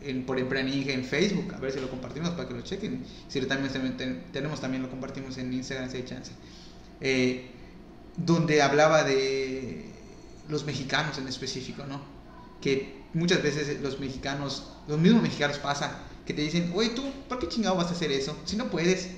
[0.00, 3.04] en, por Empreninge en Facebook, a ver si lo compartimos para que lo chequen.
[3.28, 3.72] Si lo también
[4.32, 6.32] tenemos, también lo compartimos en Instagram si hay chance.
[7.00, 7.50] Eh,
[8.16, 9.86] donde hablaba de
[10.48, 12.00] los mexicanos en específico, ¿no?
[12.60, 17.38] Que muchas veces los mexicanos, los mismos mexicanos pasa que te dicen, oye, tú, ¿por
[17.38, 18.36] qué chingado vas a hacer eso?
[18.44, 19.10] Si no puedes,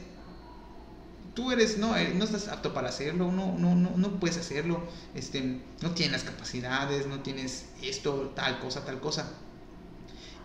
[1.34, 4.82] tú eres, no, eh, no estás apto para hacerlo, no, no, no, no puedes hacerlo,
[5.14, 9.30] este, no tienes las capacidades, no tienes esto, tal cosa, tal cosa.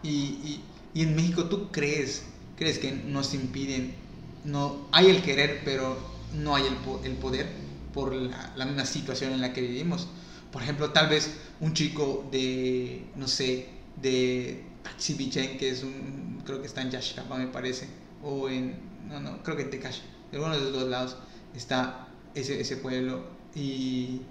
[0.03, 2.23] Y, y, y en México tú crees,
[2.55, 3.95] crees que nos impiden,
[4.43, 5.97] no, hay el querer, pero
[6.33, 7.47] no hay el, el poder,
[7.93, 10.07] por la, misma situación en la que vivimos.
[10.51, 13.69] Por ejemplo, tal vez un chico de, no sé,
[14.01, 17.87] de Taxibichen, que es un, creo que está en Yashkapa me parece,
[18.23, 18.75] o en,
[19.09, 19.99] no, no, creo que en Tecash,
[20.31, 21.17] de uno de los dos lados
[21.55, 23.23] está ese, ese pueblo
[23.55, 24.21] y,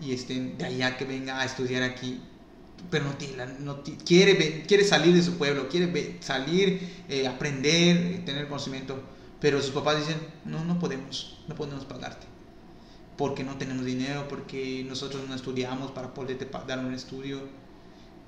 [0.00, 2.20] y este, de allá que venga a estudiar aquí,
[2.90, 8.22] pero no, tiene, no quiere, quiere salir de su pueblo, quiere salir, eh, aprender, eh,
[8.24, 9.02] tener conocimiento,
[9.40, 12.26] pero sus papás dicen, no, no podemos, no podemos pagarte,
[13.16, 17.40] porque no tenemos dinero, porque nosotros no estudiamos para poderte dar un estudio.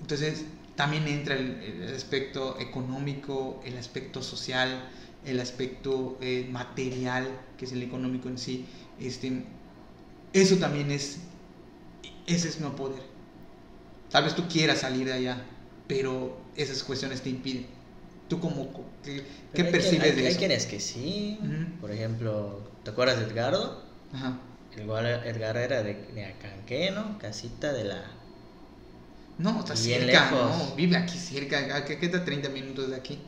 [0.01, 0.45] Entonces
[0.75, 4.89] también entra el, aspecto económico, el aspecto social,
[5.25, 8.67] el aspecto eh, material, que es el económico en sí.
[9.01, 9.45] Este,
[10.33, 11.19] eso también es,
[12.27, 13.03] ese es no poder.
[14.11, 15.45] Tal vez tú quieras salir de allá,
[15.87, 17.67] pero esas cuestiones te impiden.
[18.29, 18.71] ¿Tú como
[19.03, 20.29] qué, percibes de eso?
[20.29, 21.39] Hay quienes que sí.
[21.81, 23.83] Por ejemplo, ¿te acuerdas de Edgardo?
[24.13, 24.39] Ajá.
[24.77, 27.19] Edgardo era de, de Acanque, ¿no?
[27.19, 28.05] Casita de la...
[29.39, 33.19] No, está cerca, no, vive aquí cerca, ¿qué está 30 minutos de aquí?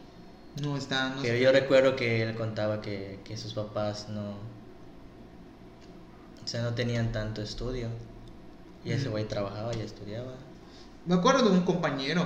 [0.62, 1.10] No está...
[1.10, 4.32] No Pero yo recuerdo que él contaba que, que sus papás no...
[6.42, 7.88] O sea, no tenían tanto estudio.
[8.84, 10.34] Y ese güey trabajaba y estudiaba.
[11.06, 12.24] Me acuerdo de un compañero,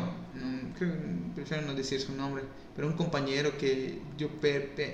[1.34, 2.44] prefiero no decir su nombre,
[2.76, 4.28] pero un compañero que yo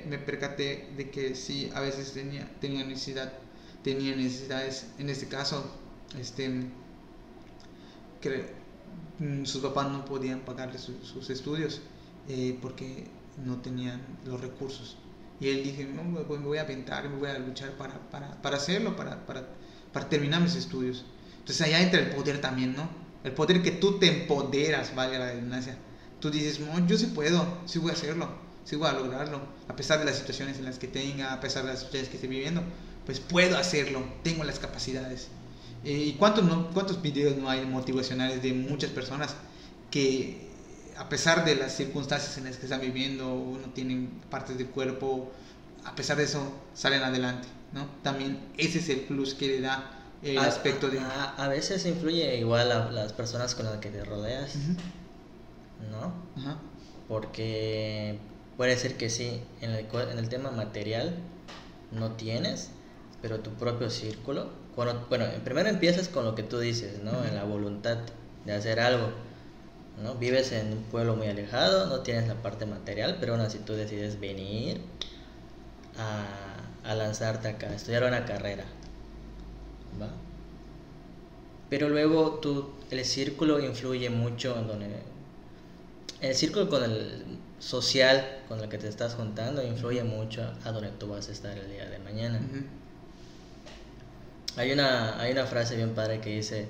[0.09, 3.33] me percaté de que sí, a veces tenía, tenía necesidad,
[3.83, 5.71] tenía necesidades, en este caso,
[6.19, 6.67] este,
[8.23, 8.47] que
[9.19, 11.83] mm, sus papás no podían pagarle sus estudios
[12.29, 13.07] eh, porque
[13.45, 14.97] no tenían los recursos.
[15.41, 18.57] Y él dije, no, me voy a aventar, me voy a luchar para, para, para
[18.57, 19.49] hacerlo, para, para,
[19.93, 21.05] para terminar mis estudios.
[21.39, 22.89] Entonces allá entra el poder también, ¿no?
[23.25, 25.77] El poder que tú te empoderas, vale la redundancia.
[26.21, 28.29] Tú dices, yo sí puedo, sí voy a hacerlo,
[28.65, 31.65] sí voy a lograrlo, a pesar de las situaciones en las que tenga, a pesar
[31.65, 32.63] de las situaciones que esté viviendo,
[33.05, 35.29] pues puedo hacerlo, tengo las capacidades.
[35.85, 39.35] Eh, ¿Y cuántos, no, cuántos videos no hay motivacionales de muchas personas
[39.91, 40.51] que
[40.97, 45.33] a pesar de las circunstancias en las que están viviendo, no tienen partes del cuerpo,
[45.85, 47.87] a pesar de eso salen adelante, ¿no?
[48.03, 49.91] También ese es el plus que le da
[50.23, 51.01] el aspecto de...
[51.01, 54.55] A, veces influye igual a las personas con las que te rodeas,
[55.91, 56.13] ¿no?
[57.09, 58.19] Porque
[58.57, 61.15] puede ser que sí, en el, en el tema material
[61.93, 62.71] no tienes,
[63.21, 67.25] pero tu propio círculo, cuando, bueno, primero empiezas con lo que tú dices, ¿no?
[67.25, 67.99] En la voluntad
[68.45, 69.11] de hacer algo,
[70.03, 70.15] ¿no?
[70.15, 73.75] Vives en un pueblo muy alejado, no tienes la parte material, pero aún así tú
[73.75, 74.81] decides venir
[75.99, 78.65] a, a lanzarte acá, a estudiar una carrera,
[80.01, 80.09] ¿va?
[81.71, 84.87] Pero luego tú, el círculo influye mucho en donde...
[86.21, 87.25] El círculo con el
[87.59, 91.57] social con el que te estás juntando influye mucho a donde tú vas a estar
[91.57, 92.41] el día de mañana.
[94.57, 96.69] hay, una, hay una frase bien padre que dice,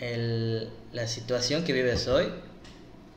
[0.00, 2.26] el, la situación que vives hoy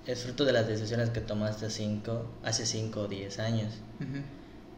[0.05, 3.73] es fruto de las decisiones que tomaste cinco, hace 5 o 10 años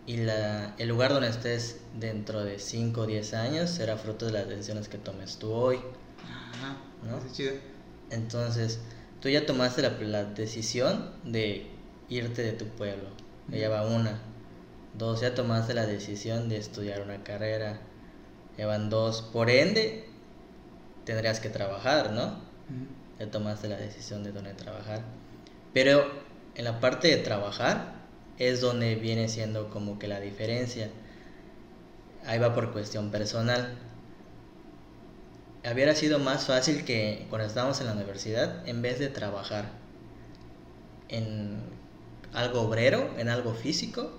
[0.07, 4.33] y la, el lugar donde estés dentro de 5 o 10 años será fruto de
[4.33, 5.79] las decisiones que tomes tú hoy.
[6.23, 7.19] Ajá, ¿no?
[7.33, 7.53] chido.
[8.11, 8.79] Entonces,
[9.19, 11.67] tú ya tomaste la, la, decisión de
[12.09, 13.09] irte de tu pueblo.
[13.49, 14.19] Ya va una.
[14.93, 17.79] Dos, ya tomaste la decisión de estudiar una carrera.
[18.57, 19.23] Ya van dos.
[19.23, 20.04] Por ende,
[21.05, 22.35] tendrías que trabajar, ¿no?
[23.19, 25.01] Ya tomaste la decisión de dónde trabajar.
[25.73, 26.03] Pero
[26.55, 27.95] en la parte de trabajar,
[28.37, 30.89] es donde viene siendo como que la diferencia.
[32.25, 33.77] Ahí va por cuestión personal.
[35.71, 39.65] Hubiera sido más fácil que cuando estábamos en la universidad, en vez de trabajar
[41.09, 41.59] en
[42.33, 44.11] algo obrero, en algo físico,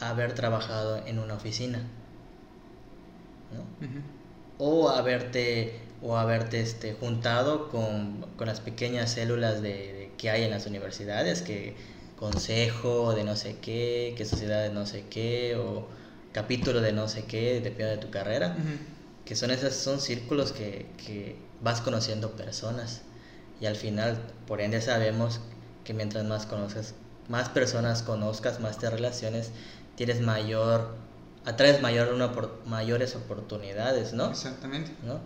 [0.00, 1.80] haber trabajado en una oficina.
[4.58, 10.66] O haberte, o haberte este, juntado con, las pequeñas células de, que hay en las
[10.66, 11.76] universidades que
[12.18, 15.86] consejo de no sé qué, que sociedad de no sé qué, o
[16.32, 18.56] capítulo de no sé qué, depende de tu carrera,
[19.24, 23.02] que son esos son círculos que, que vas conociendo personas.
[23.60, 25.40] Y al final, por ende sabemos
[25.84, 26.94] que mientras más conozcas,
[27.28, 29.50] más personas conozcas, más te relaciones,
[29.96, 30.94] tienes mayor,
[31.44, 32.32] atraes mayor una
[32.66, 34.30] mayores oportunidades, ¿no?
[34.30, 34.92] Exactamente.
[35.04, 35.20] ¿No?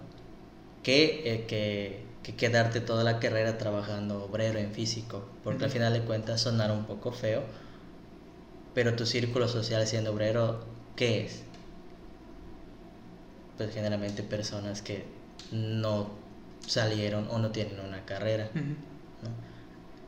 [0.83, 5.92] Que, eh, que que quedarte toda la carrera trabajando obrero en físico, porque al final
[5.92, 7.42] de cuentas sonar un poco feo,
[8.75, 11.42] pero tu círculo social siendo obrero, ¿qué es?
[13.57, 15.05] Pues generalmente personas que
[15.51, 16.11] no
[16.66, 18.48] salieron o no tienen una carrera.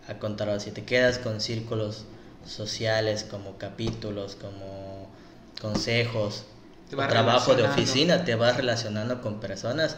[0.08, 2.04] A contar si te quedas con círculos
[2.46, 4.93] sociales como capítulos, como
[5.60, 6.44] consejos,
[6.90, 9.96] trabajo de oficina, te vas relacionando con personas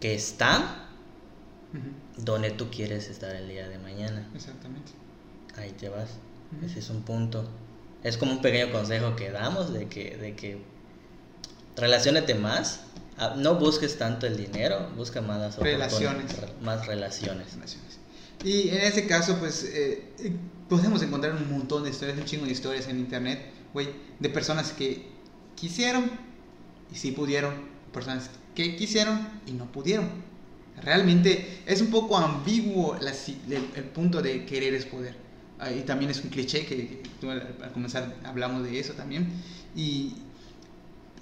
[0.00, 0.86] que están
[2.16, 4.26] donde tú quieres estar el día de mañana.
[4.34, 4.92] Exactamente.
[5.56, 6.10] Ahí te vas.
[6.64, 7.48] Ese es un punto.
[8.02, 10.62] Es como un pequeño consejo que damos de que, de que
[11.76, 12.80] relacionate más.
[13.18, 16.36] Ah, no busques tanto el dinero, busca más las relaciones.
[16.62, 17.46] Más relaciones.
[18.44, 20.32] Y en ese caso, pues, eh, eh,
[20.68, 23.40] podemos encontrar un montón de historias, un chingo de historias en internet,
[23.74, 25.06] de personas que
[25.54, 26.10] quisieron
[26.92, 27.54] y sí pudieron,
[27.92, 30.08] personas que quisieron y no pudieron.
[30.82, 35.14] Realmente es un poco ambiguo el, punto de querer es poder.
[35.58, 39.28] Ah, y también es un cliché que, al comenzar hablamos de eso también.
[39.74, 40.14] Y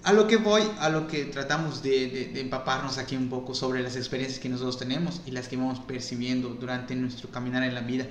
[0.03, 3.97] a lo que voy, a lo que tratamos de, empaparnos aquí un poco sobre las
[3.97, 8.07] experiencias que nosotros tenemos y las que vamos percibiendo durante nuestro caminar en la vida,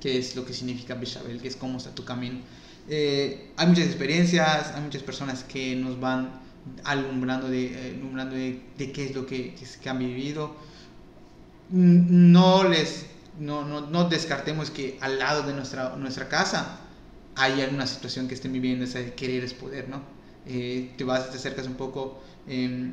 [0.00, 2.40] que es lo que significa Bechabel, que es cómo está tu camino.
[2.88, 6.40] Eh, hay muchas experiencias, hay muchas personas que nos van
[6.84, 10.56] alumbrando de, eh, de, qué es lo que, que, han vivido.
[11.70, 13.06] No les
[13.38, 16.80] no, no, no, descartemos que al lado de nuestra, nuestra casa
[17.36, 20.02] hay alguna situación que estén viviendo, esa de querer es poder, ¿no?
[20.46, 22.90] Eh, te vas, te acercas un poco, eh,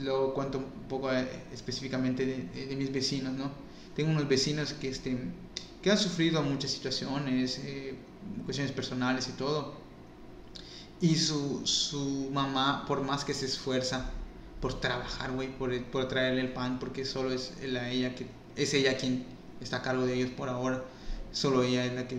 [0.00, 3.52] lo cuento un poco eh, específicamente de, de, mis vecinos, ¿no?
[3.94, 5.16] Tengo unos vecinos que, este,
[5.82, 7.94] que han sufrido muchas situaciones, eh,
[8.44, 9.74] cuestiones personales y todo.
[11.00, 14.10] Y su, su mamá, por más que se esfuerza
[14.60, 18.26] por trabajar, güey, por, por traerle el pan, porque solo es la, ella que
[18.56, 19.24] es ella quien
[19.60, 20.84] está a cargo de ellos por ahora.
[21.32, 22.18] Solo ella es la que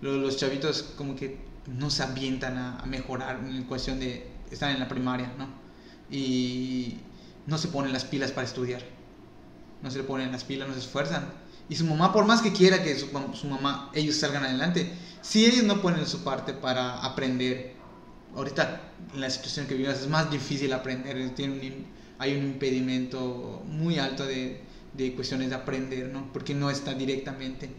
[0.00, 4.88] los, chavitos como que no se avientan a, mejorar en cuestión de estar en la
[4.88, 5.48] primaria, ¿no?
[6.10, 6.98] Y
[7.46, 8.82] no se ponen las pilas para estudiar.
[9.82, 11.24] No se le ponen las pilas, no se esfuerzan.
[11.68, 14.92] Y su mamá, por más que quiera que su mamá, ellos salgan adelante,
[15.24, 17.72] si ellos no ponen su parte para aprender,
[18.36, 21.86] ahorita en la situación que vivimos es más difícil aprender, tiene
[22.18, 24.60] hay un impedimento muy alto de,
[24.92, 26.30] de, cuestiones de aprender, ¿no?
[26.30, 27.70] Porque no está directamente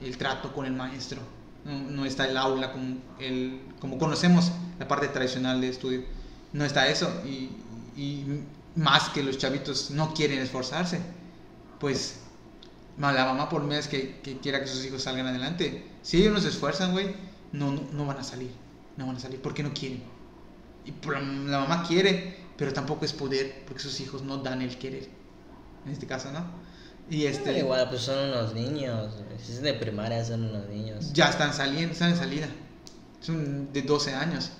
[0.00, 1.20] el trato con el maestro,
[1.64, 6.04] no, no está el aula como, el, como conocemos la parte tradicional de estudio,
[6.52, 7.50] no está eso y,
[8.00, 8.24] y
[8.76, 11.00] más que los chavitos no quieren esforzarse,
[11.80, 12.21] pues
[12.98, 16.40] la mamá por más que, que, quiera que sus hijos salgan adelante, si ellos no
[16.40, 17.14] se esfuerzan, güey,
[17.52, 18.50] no, no, no, van a salir,
[18.96, 20.02] no van a salir, porque no quieren.
[20.84, 25.08] Y la mamá quiere, pero tampoco es poder, porque sus hijos no dan el querer,
[25.86, 26.44] en este caso, ¿no?
[27.10, 31.12] Y este, igual, pues son unos niños, si es de primaria son unos niños.
[31.12, 32.48] Ya están saliendo, están en salida,
[33.20, 34.52] son de 12 años.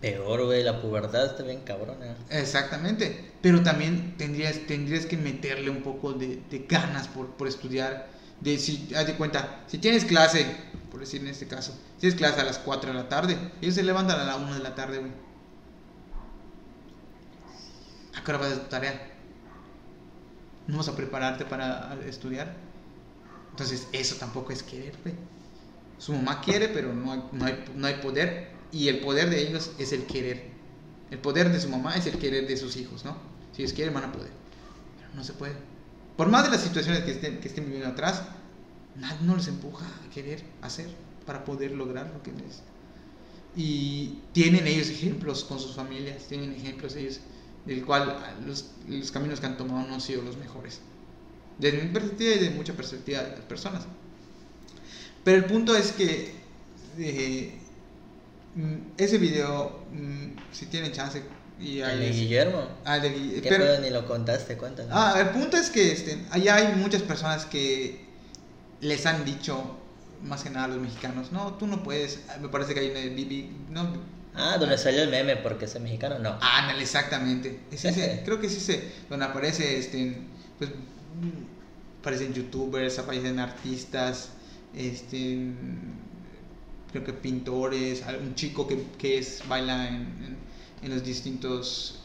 [0.00, 2.16] Peor, güey, la pubertad está bien cabrona.
[2.30, 8.08] Exactamente, pero también tendrías, tendrías que meterle un poco de, ganas por, por, estudiar.
[8.40, 10.46] De si, haz de cuenta, si tienes clase,
[10.90, 13.74] por decir en este caso, si tienes clase a las 4 de la tarde, ellos
[13.74, 15.12] se levantan a la 1 de la tarde, güey.
[18.16, 19.12] ¿A qué hora vas a tu tarea?
[20.66, 22.54] ¿No vas a prepararte para estudiar?
[23.50, 25.14] Entonces, eso tampoco es querer, güey.
[25.98, 29.72] Su mamá quiere, pero no hay, no no hay poder y el poder de ellos
[29.78, 30.50] es el querer.
[31.10, 33.16] El poder de su mamá es el querer de sus hijos, ¿no?
[33.52, 34.30] Si ellos quieren, van a poder.
[34.98, 35.54] Pero no se puede.
[36.16, 38.22] Por más de las situaciones que estén, que estén viviendo atrás,
[38.96, 40.88] nadie no les empuja a querer hacer
[41.26, 42.62] para poder lograr lo que les.
[43.56, 47.20] Y tienen ellos ejemplos con sus familias, tienen ejemplos ellos
[47.66, 50.80] del cual los, los caminos que han tomado no han sido los mejores.
[51.58, 53.82] Desde mi perspectiva y de mucha perspectiva de las personas.
[55.24, 56.34] Pero el punto es que
[56.98, 57.59] eh,
[58.96, 61.22] ese video, mm, si tienen chance.
[61.58, 62.68] Y ¿El de Guillermo?
[62.84, 63.48] Ah, de Guillermo.
[63.48, 64.92] pero, ni lo contaste, cuéntanos.
[64.94, 68.06] Ah, el punto es que este, allá hay muchas personas que
[68.80, 69.76] les han dicho,
[70.22, 72.20] más que nada a los mexicanos, no, tú no puedes.
[72.40, 73.50] Me parece que hay una Bibi.
[73.68, 73.92] No,
[74.34, 76.38] ah, donde salió el meme porque es mexicano, no.
[76.40, 77.60] Ah, exactamente.
[77.70, 80.16] Es ese, creo que es ese, donde aparece, este,
[80.58, 80.70] pues,
[82.00, 84.30] aparecen youtubers, aparecen artistas,
[84.74, 85.52] este
[86.90, 90.36] creo que pintores, un chico que, que es, baila en,
[90.82, 92.00] en, los distintos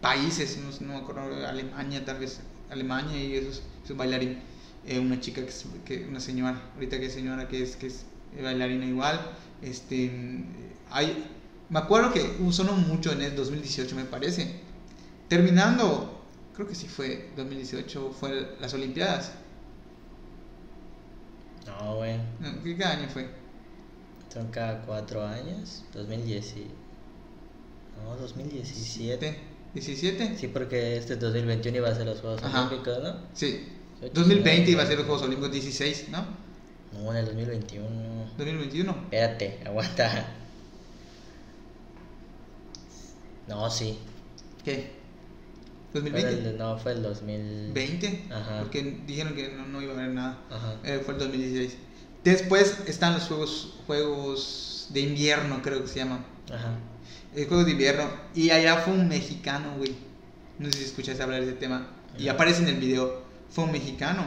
[0.00, 2.40] países, no, no, me acuerdo, Alemania tal vez,
[2.70, 4.38] Alemania y esos, esos bailarín,
[4.86, 5.52] eh, una chica que,
[5.84, 8.04] que, una señora, ahorita que es señora que es, que es
[8.40, 9.20] bailarina igual,
[9.60, 10.10] este,
[10.90, 11.24] hay,
[11.68, 14.60] me acuerdo que sonó mucho en el 2018 me parece,
[15.28, 16.22] terminando,
[16.54, 19.32] creo que sí fue 2018, fue las Olimpiadas.
[21.66, 22.22] No, bueno.
[22.64, 23.41] ¿Qué año fue?
[24.32, 25.84] Son cada cuatro años.
[25.92, 26.54] 2010.
[28.02, 29.38] No, 2017.
[29.74, 30.36] ¿17?
[30.36, 33.16] Sí, porque este 2021 iba a ser los Juegos Olímpicos, ¿no?
[33.34, 33.68] Sí.
[34.14, 36.24] 2020 iba a ser los Juegos Olímpicos 16, ¿no?
[36.92, 37.88] No, en el 2021.
[38.38, 39.04] ¿2021?
[39.04, 40.26] Espérate, aguanta.
[43.48, 43.98] No, sí.
[44.64, 44.92] ¿Qué?
[45.92, 46.56] ¿2020?
[46.56, 48.28] no, fue el 2020.
[48.30, 48.60] Ajá.
[48.60, 50.38] Porque dijeron que no, iba a haber nada.
[50.48, 50.76] Ajá.
[50.84, 51.76] Eh, fue el 2016.
[52.24, 56.24] Después están los juegos, juegos de invierno, creo que se llaman.
[56.52, 56.78] Ajá.
[57.34, 58.04] El juego de invierno.
[58.34, 59.94] Y allá fue un mexicano, güey.
[60.58, 61.88] No sé si escuchaste hablar de ese tema.
[62.18, 63.22] Y aparece en el video.
[63.50, 64.24] Fue un mexicano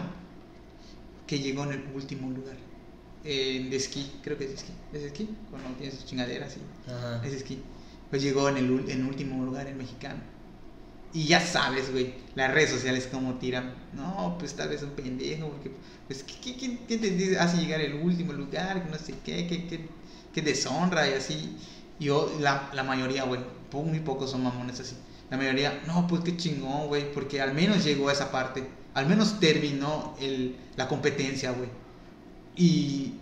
[1.27, 2.57] que llegó en el último lugar.
[3.23, 4.71] Eh, de esquí, creo que es esquí.
[4.93, 5.29] ¿Es esquí?
[5.49, 7.25] Cuando tiene sus chingaderas, y Ajá.
[7.25, 7.61] Es esquí.
[8.09, 10.19] Pues llegó en el en último lugar el mexicano.
[11.15, 13.73] Y ya sabes, güey, las redes sociales como tiran.
[13.93, 15.71] No, pues tal vez un pendejo, porque,
[16.07, 18.85] pues, ¿qué, qué, qué te hace llegar el último lugar?
[18.91, 19.87] No sé qué, qué,
[20.33, 21.55] qué, deshonra y así.
[21.99, 23.39] Y yo, la, la mayoría, güey,
[23.71, 24.97] muy pocos son mamones así.
[25.29, 28.67] La mayoría, no, pues qué chingón, güey, porque al menos llegó a esa parte.
[28.93, 31.69] Al menos terminó el, la competencia, güey.
[32.57, 33.13] Y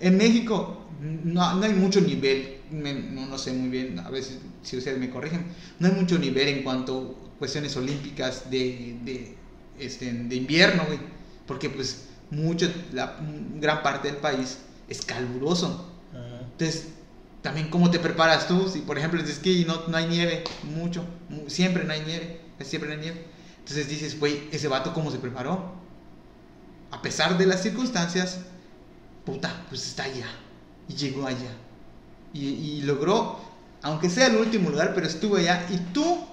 [0.00, 4.76] en México no, no hay mucho nivel no, no, sé muy bien, a veces si
[4.76, 5.46] ustedes me corrigen,
[5.78, 9.34] no hay mucho nivel en cuanto a cuestiones olímpicas de, de,
[9.78, 10.98] este, de invierno, güey,
[11.46, 13.18] porque pues mucho, la
[13.56, 15.92] gran parte del país es caluroso.
[16.52, 16.88] Entonces,
[17.42, 20.06] también cómo te preparas tú, si por ejemplo es de esquí y no, no hay
[20.06, 21.04] nieve, mucho,
[21.48, 23.26] siempre no hay nieve, siempre no hay nieve.
[23.58, 25.74] Entonces dices, güey, ese vato cómo se preparó.
[26.90, 28.40] A pesar de las circunstancias,
[29.24, 30.28] puta, pues está allá.
[30.88, 31.50] Y llegó allá
[32.36, 33.38] y, logró,
[33.82, 35.66] aunque sea el último lugar, pero estuvo allá.
[35.70, 36.24] Y tú,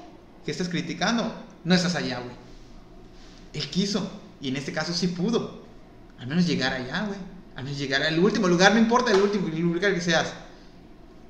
[0.45, 2.35] que estás criticando, no estás allá, güey.
[3.53, 4.09] Él quiso,
[4.41, 5.63] y en este caso sí pudo.
[6.19, 7.19] Al menos llegar allá, güey.
[7.55, 10.33] Al menos llegar al último lugar, no importa el último lugar que seas.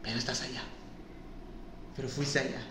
[0.02, 0.64] Pero estás allá.
[1.96, 2.62] Pero fuiste allá.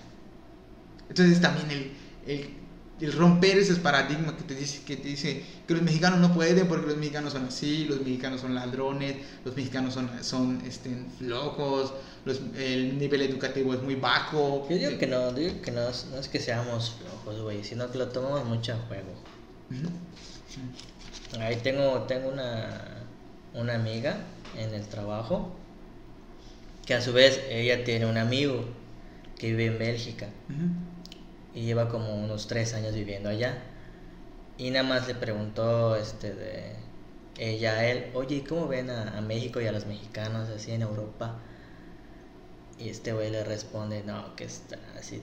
[1.09, 1.93] Entonces también el,
[2.27, 2.62] el
[3.03, 6.69] el romper ese paradigma que te dice que te dice que los mexicanos no pueden
[6.69, 11.95] porque los mexicanos son así, los mexicanos son ladrones, los mexicanos son, son este, flojos,
[12.57, 14.67] el nivel educativo es muy bajo.
[14.71, 17.99] Yo digo que no, digo que no, no es que seamos flojos, güey, sino que
[17.99, 19.13] lo tomamos mucho a juego.
[21.41, 23.05] Ahí tengo, tengo una,
[23.55, 24.17] una amiga
[24.57, 25.53] en el trabajo
[26.87, 28.65] que a su vez ella tiene un amigo
[29.39, 30.29] que vive en Bélgica
[31.55, 33.63] y lleva como unos tres años viviendo allá.
[34.59, 36.77] Y nada más le preguntó este de
[37.39, 41.39] ella a él, oye, ¿cómo ven a, México y a los mexicanos así en Europa?
[42.79, 45.23] Y este güey le responde, no, que está así.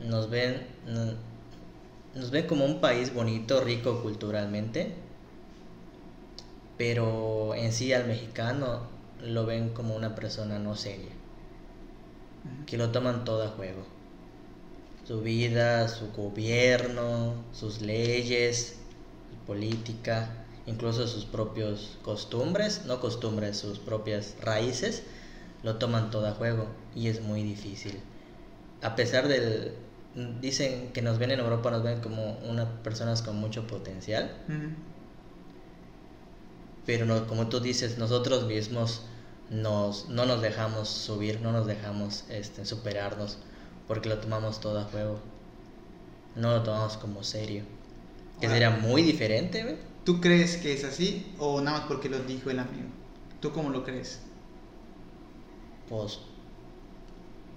[0.00, 0.66] Nos ven,
[2.14, 4.94] nos ven como un país bonito, rico culturalmente,
[6.76, 8.88] pero en sí al mexicano
[9.20, 11.12] lo ven como una persona no seria,
[12.66, 13.93] que lo toman todo a juego
[15.04, 18.76] su vida, su gobierno, sus leyes,
[19.46, 20.30] política,
[20.66, 25.02] incluso sus propios costumbres, no costumbres, sus propias raíces,
[25.62, 28.00] lo toman todo a juego y es muy difícil.
[28.82, 29.74] A pesar del...
[30.40, 34.30] Dicen que nos ven en Europa, nos ven como unas personas con mucho potencial.
[36.86, 39.02] Pero no, como tú dices, nosotros mismos
[39.50, 43.38] nos, no nos dejamos subir, no nos dejamos este, superarnos
[43.86, 45.18] porque lo tomamos todo a juego.
[46.36, 47.62] No lo tomamos como serio.
[48.40, 49.76] Que sería muy diferente, güey.
[50.04, 52.88] ¿Tú crees que es así o nada más porque lo dijo el amigo?
[53.40, 54.20] ¿Tú cómo lo crees?
[55.88, 56.18] Pues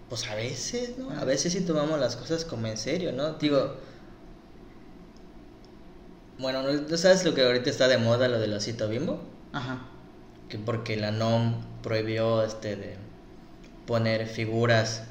[0.10, 1.12] pues a veces, ¿no?
[1.12, 3.34] A veces sí tomamos las cosas como en serio, ¿no?
[3.34, 3.76] Digo,
[6.40, 9.20] bueno, ¿no sabes lo que ahorita está de moda, lo del osito bimbo?
[9.52, 9.86] Ajá.
[10.48, 12.96] Que porque la NOM prohibió este de
[13.86, 15.04] poner figuras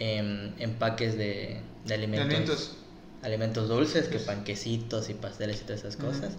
[0.00, 2.76] en empaques de, de alimentos,
[3.22, 6.32] alimentos, dulces, que panquecitos y pasteles y todas esas cosas.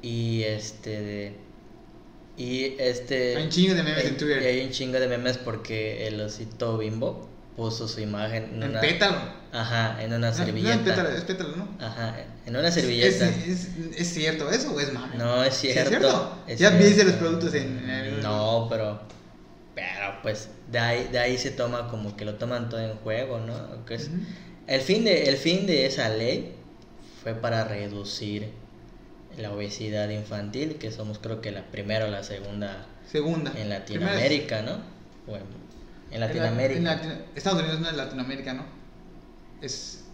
[0.00, 1.34] Y este
[2.38, 4.42] y este hay un chingo de memes en Twitter.
[4.42, 8.80] Y hay un chingo de memes porque el osito bimbo puso su imagen en, una
[8.80, 9.16] pétalo.
[9.52, 10.76] Ajá, en una servilleta.
[10.76, 11.68] No, pétalo, es pétalo, ¿no?
[11.80, 13.28] Ajá, en una servilleta.
[13.28, 15.16] ¿Es, es, cierto eso o es mame?
[15.16, 15.80] No, es cierto.
[15.80, 16.40] ¿Es cierto?
[16.56, 18.22] ya viste los productos en el...
[18.22, 19.00] No, pero
[19.76, 23.38] pero pues de ahí, de ahí se toma como que lo toman todo en juego,
[23.40, 23.84] ¿no?
[23.84, 24.10] Que es,
[24.66, 26.56] el, fin de, el fin de esa ley
[27.22, 28.50] fue para reducir
[29.36, 33.52] la obesidad infantil, que somos creo que la primera o la segunda, segunda.
[33.54, 34.78] en Latinoamérica, ¿no?
[35.26, 35.44] Bueno,
[36.10, 36.98] en Latinoamérica.
[37.34, 38.64] Estados Unidos no es Latinoamérica, ¿no?
[39.60, 40.04] Es...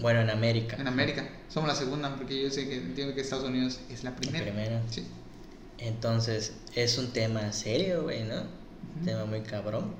[0.00, 0.76] Bueno, en América.
[0.80, 1.28] En América.
[1.48, 4.44] Somos la segunda, porque yo sé que entiendo que Estados Unidos es la primera.
[4.44, 4.82] La primera.
[4.90, 5.06] Sí.
[5.78, 8.65] Entonces, es un tema serio, güey, ¿no?
[9.04, 9.94] Tema muy cabrón.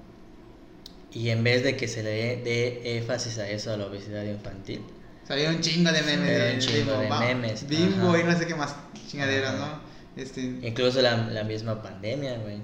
[1.13, 4.83] Y en vez de que se le dé énfasis a eso, a la obesidad infantil,
[5.27, 6.55] salió un chingo de memes.
[6.55, 7.67] Un chingo de memes.
[7.69, 8.77] Bimbo y no sé qué más
[9.09, 9.81] chingaderas, ¿no?
[10.17, 10.41] Este...
[10.41, 12.61] Incluso la, la misma pandemia, güey.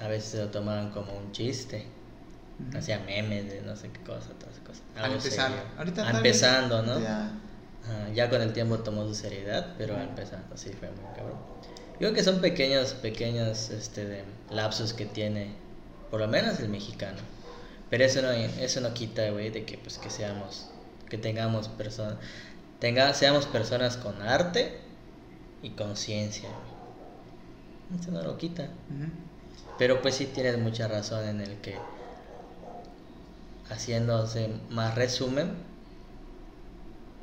[0.00, 1.86] A veces se lo tomaban como un chiste.
[2.76, 4.82] hacía memes de no sé qué cosa, todas cosas.
[4.96, 7.00] Al empezar, ahorita empezando, ¿no?
[7.00, 7.32] Ya.
[8.14, 11.38] ya con el tiempo tomó su seriedad, pero empezando, sí, fue muy cabrón.
[11.98, 15.54] Yo creo que son pequeños, pequeños este, lapsos que tiene,
[16.10, 17.16] por lo menos el mexicano.
[17.88, 20.68] Pero eso no, eso no quita, güey, de que, pues, que seamos,
[21.08, 22.16] que tengamos personas,
[22.80, 24.78] tenga, seamos personas con arte
[25.62, 26.50] y conciencia,
[27.98, 28.68] Eso no lo quita.
[29.78, 31.76] Pero pues sí tienes mucha razón en el que
[33.70, 35.54] haciéndose más resumen,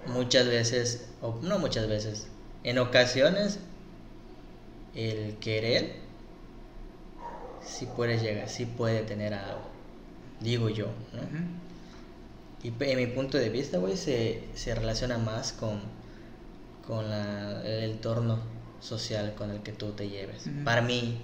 [0.08, 2.28] muchas veces, o no muchas veces,
[2.64, 3.60] en ocasiones
[4.96, 5.96] el querer
[7.62, 9.62] sí puede llegar, sí puede tener algo,
[10.40, 10.88] digo yo,
[12.64, 15.82] Y en mi punto de vista, güey, se, se relaciona más con,
[16.88, 18.40] con el entorno
[18.80, 20.46] social con el que tú te lleves.
[20.64, 21.20] Para mí,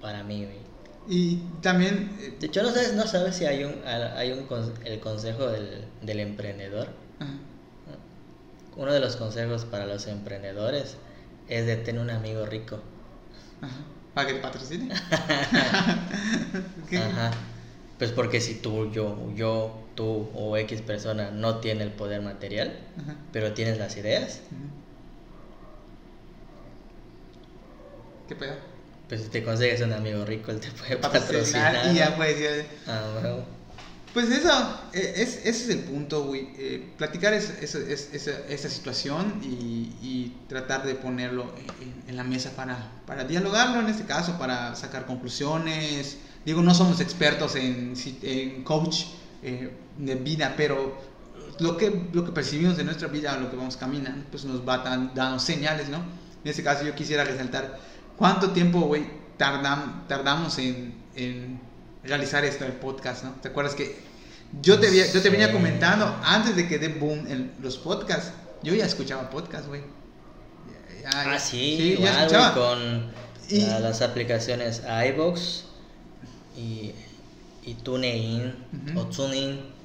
[0.00, 0.70] para mí, güey.
[1.08, 2.16] Y también...
[2.20, 4.46] Eh, de hecho, no sabes, no sabes si hay un, hay un
[4.84, 6.88] el consejo del, del emprendedor.
[8.76, 10.96] Uno de los consejos para los emprendedores
[11.50, 12.80] es de tener un amigo rico.
[13.60, 13.76] Ajá.
[14.14, 14.94] ¿Para que te patrocine?
[16.96, 17.30] Ajá.
[17.98, 22.78] Pues porque si tú, yo, yo, tú o X persona no tiene el poder material,
[23.30, 24.40] pero tienes las ideas.
[28.26, 28.54] ¿Qué pedo?
[29.08, 31.86] Pues si te consigues un amigo rico, él te puede patrocinar.
[31.92, 33.59] Y ya puedes Ah, bueno.
[34.12, 34.50] Pues eso,
[34.92, 36.48] e, es, ese es el punto, güey.
[36.58, 41.54] Eh, platicar es, es, esa situación y, y, tratar de ponerlo
[42.08, 46.18] en, la mesa para, para, dialogarlo en este caso, para sacar conclusiones.
[46.44, 49.04] Digo, no somos expertos en, en coach
[49.44, 50.98] eh, de vida, pero
[51.60, 54.78] lo que, lo que percibimos de nuestra vida, lo que vamos caminando, pues nos va
[54.78, 55.98] dando señales, ¿no?
[55.98, 57.78] En este caso yo quisiera resaltar
[58.16, 59.06] cuánto tiempo, güey,
[59.36, 61.60] tardam, tardamos en
[62.04, 63.32] realizar esto, el podcast, ¿no?
[63.42, 63.96] ¿Te acuerdas que
[64.62, 68.32] yo te, yo te venía comentando antes de que dé boom en los podcasts?
[68.62, 69.82] Yo ya escuchaba podcast, güey.
[71.06, 72.54] Ah, sí, ya escuchaba.
[72.54, 73.12] con
[73.50, 75.64] las aplicaciones iBox
[76.56, 76.92] y,
[77.64, 78.54] y TuneIn
[78.96, 79.80] o TuneIn.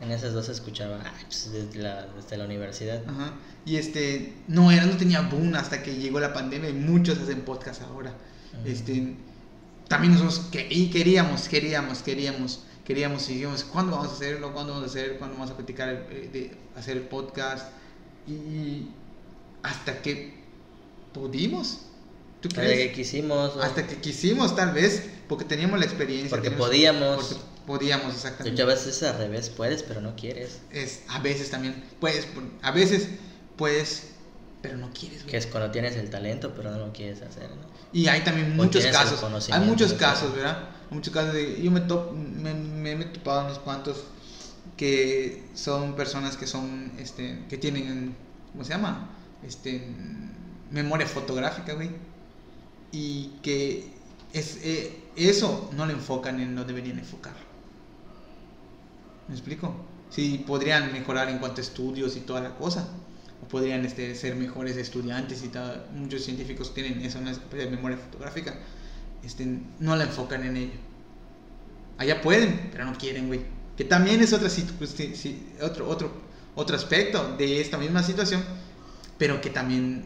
[0.00, 3.02] En esas dos escuchaba ah, pues, desde, la, desde la universidad.
[3.08, 3.32] Ajá.
[3.66, 7.42] Y este, no era, no tenía boom hasta que llegó la pandemia y muchos hacen
[7.42, 8.14] podcast ahora.
[8.64, 9.16] Este,
[9.88, 14.52] también nosotros que, queríamos, queríamos, queríamos, queríamos y dijimos, ¿cuándo vamos a hacerlo?
[14.52, 15.18] ¿Cuándo vamos a hacer?
[15.18, 17.72] ¿Cuándo vamos a platicar, eh, de hacer el podcast?
[18.26, 18.88] Y
[19.62, 20.34] hasta que
[21.12, 21.80] pudimos.
[22.40, 22.70] ¿Tú crees?
[22.70, 23.56] Hasta que quisimos.
[23.56, 26.30] Hasta que quisimos, tal vez, porque teníamos la experiencia.
[26.30, 27.24] Porque podíamos.
[27.26, 28.50] Porque podíamos, exactamente.
[28.50, 30.60] Muchas veces es al revés, puedes, pero no quieres.
[30.70, 32.26] Es, a veces también, puedes,
[32.62, 33.08] a veces
[33.56, 34.14] puedes,
[34.62, 35.22] pero no quieres.
[35.24, 37.62] Que es cuando tienes el talento, pero no lo quieres hacer, ¿no?
[37.92, 39.50] Y hay también muchos casos.
[39.50, 40.70] Hay muchos casos, ¿verdad?
[40.90, 41.62] Muchos casos de.
[41.62, 44.04] Yo me, top, me, me, he topado unos cuantos
[44.76, 46.92] que son personas que son.
[46.98, 48.16] este que tienen.
[48.52, 49.10] ¿Cómo se llama?
[49.46, 49.86] Este.
[50.70, 51.90] Memoria fotográfica, güey.
[52.92, 53.90] Y que
[54.32, 57.48] es, eh, eso no lo enfocan en lo deberían enfocarlo.
[59.28, 59.74] ¿Me explico?
[60.10, 62.88] Sí, podrían mejorar en cuanto a estudios y toda la cosa
[63.46, 65.86] podrían este, ser mejores estudiantes y tal.
[65.94, 68.56] Muchos científicos tienen esa una capacidad de memoria fotográfica.
[69.24, 69.46] Este,
[69.78, 70.72] no la enfocan en ello.
[71.98, 73.40] Allá pueden, pero no quieren, güey.
[73.76, 74.48] Que también es otra,
[75.62, 76.12] otro, otro,
[76.54, 78.42] otro aspecto de esta misma situación,
[79.18, 80.04] pero que también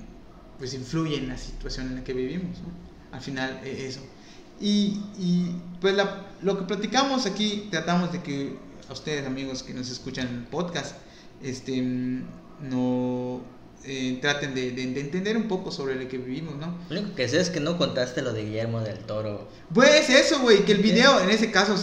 [0.58, 2.58] pues, influye en la situación en la que vivimos.
[3.12, 4.00] Al final, e, eso.
[4.60, 5.96] Y, y pues
[6.42, 8.56] lo que platicamos aquí, tratamos de que
[8.88, 10.96] a ustedes, amigos que nos escuchan en el podcast,
[11.42, 11.82] este
[12.62, 13.42] no
[13.84, 16.78] eh, traten de, de, entender un poco sobre lo que vivimos, ¿no?
[16.88, 19.48] Lo único que sé es que no contaste lo de Guillermo del Toro.
[19.74, 21.74] Pues eso, güey, que el video, en ese caso,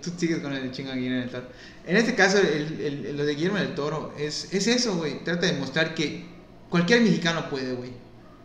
[0.00, 1.48] tú sigues con el chingo Guillermo del Toro.
[1.86, 5.22] En este caso, el, el, lo de Guillermo del Toro es, es eso, güey.
[5.22, 6.24] Trata de mostrar que
[6.70, 7.90] cualquier mexicano puede, güey.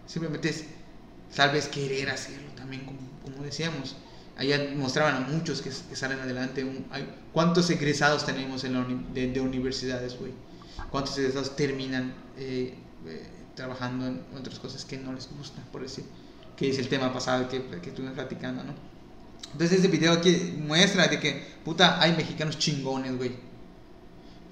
[0.05, 0.65] Simplemente es,
[1.33, 3.95] tal vez, querer hacerlo también, como, como decíamos.
[4.35, 6.65] Allá mostraban a muchos que, que salen adelante.
[6.91, 10.33] hay, ¿Cuántos egresados tenemos en la de, de universidades, güey?
[10.93, 12.75] Cuántos de esos terminan eh,
[13.07, 16.05] eh, trabajando en otras cosas que no les gusta, por decir,
[16.55, 18.75] que es el tema pasado que, que estuve platicando, ¿no?
[19.53, 23.31] Entonces este video aquí muestra de que, puta, hay mexicanos chingones, güey.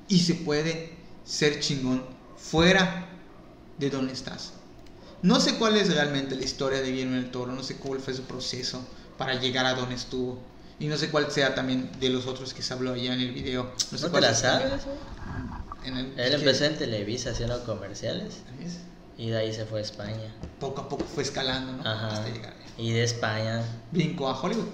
[0.07, 2.03] Y se puede ser chingón
[2.37, 3.07] fuera
[3.77, 4.53] de donde estás.
[5.21, 8.15] No sé cuál es realmente la historia de Guillermo del Toro, no sé cuál fue
[8.15, 8.83] su proceso
[9.15, 10.39] para llegar a donde estuvo.
[10.79, 13.31] Y no sé cuál sea también de los otros que se habló allá en el
[13.31, 13.71] video.
[13.91, 14.87] No, sé te la sabes?
[15.83, 18.41] Él empezó en Televisa haciendo comerciales.
[19.17, 20.33] Y de ahí se fue a España.
[20.59, 21.89] Poco a poco fue escalando, ¿no?
[21.89, 22.53] Hasta llegar.
[22.77, 23.63] Y de España.
[23.91, 24.69] Brincó a Hollywood.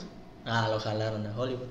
[0.45, 1.67] Ah, lo jalaron a Hollywood.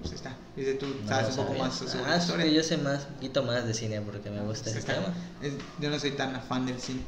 [0.00, 0.36] pues está.
[0.56, 2.46] Dice tú, sabes un poco más sobre ah, historia.
[2.46, 5.12] yo sé más, un poquito más de cine porque me gusta ese tema.
[5.78, 7.02] yo no soy tan afán del cine.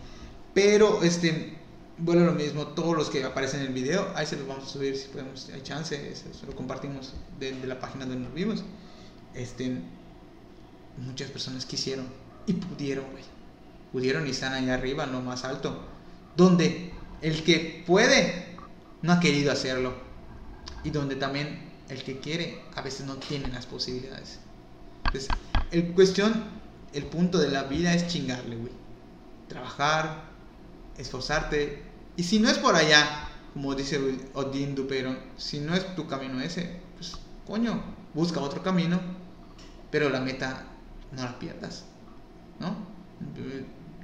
[0.55, 1.59] Pero, este,
[1.99, 4.69] bueno, lo mismo, todos los que aparecen en el video, ahí se los vamos a
[4.69, 8.63] subir si podemos, hay chance, se lo compartimos de, de, la página donde nos vimos.
[9.35, 9.81] Este,
[10.99, 12.07] muchas personas quisieron
[12.47, 13.25] y pudieron, güey.
[13.93, 15.87] Pudieron y están allá arriba, lo más alto.
[16.37, 18.59] Donde el que puede
[19.03, 19.95] no ha querido hacerlo.
[20.85, 24.39] Y donde también el que quiere a veces no tiene las posibilidades.
[25.07, 25.31] Entonces,
[25.71, 26.45] el cuestión,
[26.93, 28.73] el punto de la vida es chingarle, güey.
[29.49, 30.25] Trabajar,
[30.97, 31.83] esforzarte.
[32.17, 33.99] Y si no es por allá, como dice
[34.35, 37.83] Odín Dupero, si no es tu camino ese, pues coño,
[38.15, 39.01] busca otro camino,
[39.91, 40.68] pero la meta
[41.13, 41.85] no la pierdas,
[42.61, 42.77] ¿no?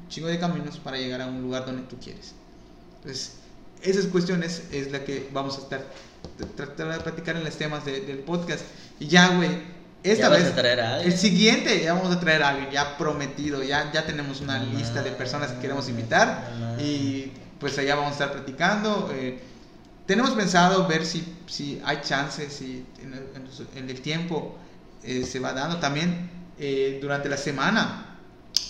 [0.09, 2.35] Chingo de caminos para llegar a un lugar donde tú quieres.
[2.97, 3.37] Entonces,
[3.83, 5.85] esas cuestiones es la que vamos a estar
[6.57, 8.65] tratar de platicar en los temas del podcast.
[8.99, 9.51] Y ya, güey,
[10.03, 10.53] esta vez,
[11.03, 15.03] el siguiente, ya vamos a traer a alguien, ya prometido, ya, ya tenemos una lista
[15.03, 19.11] de personas que queremos invitar y pues allá vamos a estar platicando.
[19.15, 19.41] Eh,
[20.07, 22.85] tenemos pensado ver si, si hay chances, si
[23.75, 24.59] en el, tiempo
[25.03, 28.19] eh, se va dando también eh, durante la semana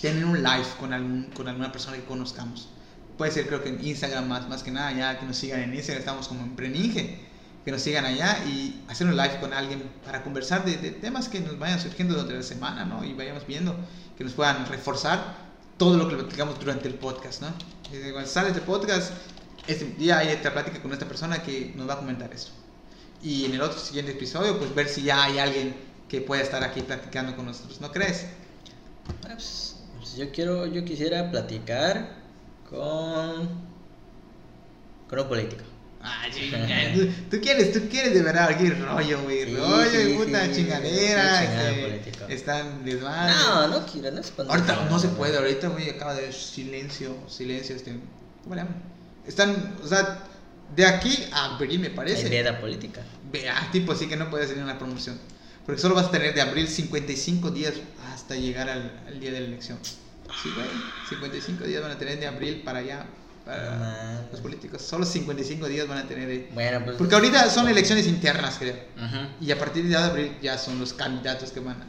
[0.01, 2.69] tener un live con, algún, con alguna persona que conozcamos.
[3.17, 5.75] Puede ser creo que en Instagram más, más que nada, ya que nos sigan en
[5.75, 7.25] Instagram, estamos como en Preninge
[7.65, 11.41] que nos sigan allá y hacer un live con alguien para conversar de, temas que
[11.41, 13.03] nos vayan surgiendo durante la semana, ¿no?
[13.05, 13.75] Y vayamos viendo,
[14.19, 15.37] que nos puedan reforzar
[15.79, 17.49] todo lo que platicamos durante el podcast, ¿no?
[18.13, 19.13] Cuando sale este podcast,
[19.67, 22.53] este día hay esta plática con esta persona que nos va a comentar esto.
[23.23, 25.75] Y en el otro siguiente episodio, pues ver si ya hay alguien
[26.15, 28.27] que pueda estar aquí platicando con nosotros, ¿no crees?
[29.23, 32.09] Pues, pues yo quiero, yo quisiera platicar
[32.71, 33.49] con,
[35.09, 35.65] con un político.
[36.07, 36.27] Ah,
[37.31, 39.57] ¿Tú, quieres, tú quieres de verdad aquí rollo, güey.
[39.57, 41.71] rollo y puta chingadera.
[41.73, 43.35] Este, están desmanes.
[43.37, 47.75] No, no quiero, no se Ahorita no se puede, ahorita, güey, acaba de silencio, silencio,
[47.75, 47.99] este.
[48.43, 48.83] ¿Cómo le llaman?
[49.27, 50.25] Están, o sea,
[50.77, 52.29] de aquí a abril, me parece.
[52.29, 53.01] Veda política.
[53.33, 55.19] Vea, tipo, sí que no puede salir una promoción.
[55.67, 57.75] Porque solo vas a tener de abril 55 días
[58.13, 59.79] hasta llegar al, al día de la elección.
[59.83, 60.67] Sí, güey.
[61.09, 63.07] 55 días van a tener de abril para allá
[63.45, 64.83] para los políticos.
[64.83, 66.49] Solo 55 días van a tener.
[66.53, 68.77] Bueno, pues, Porque ahorita son elecciones internas, creo.
[69.41, 71.87] Y a partir de abril ya son los candidatos que van a.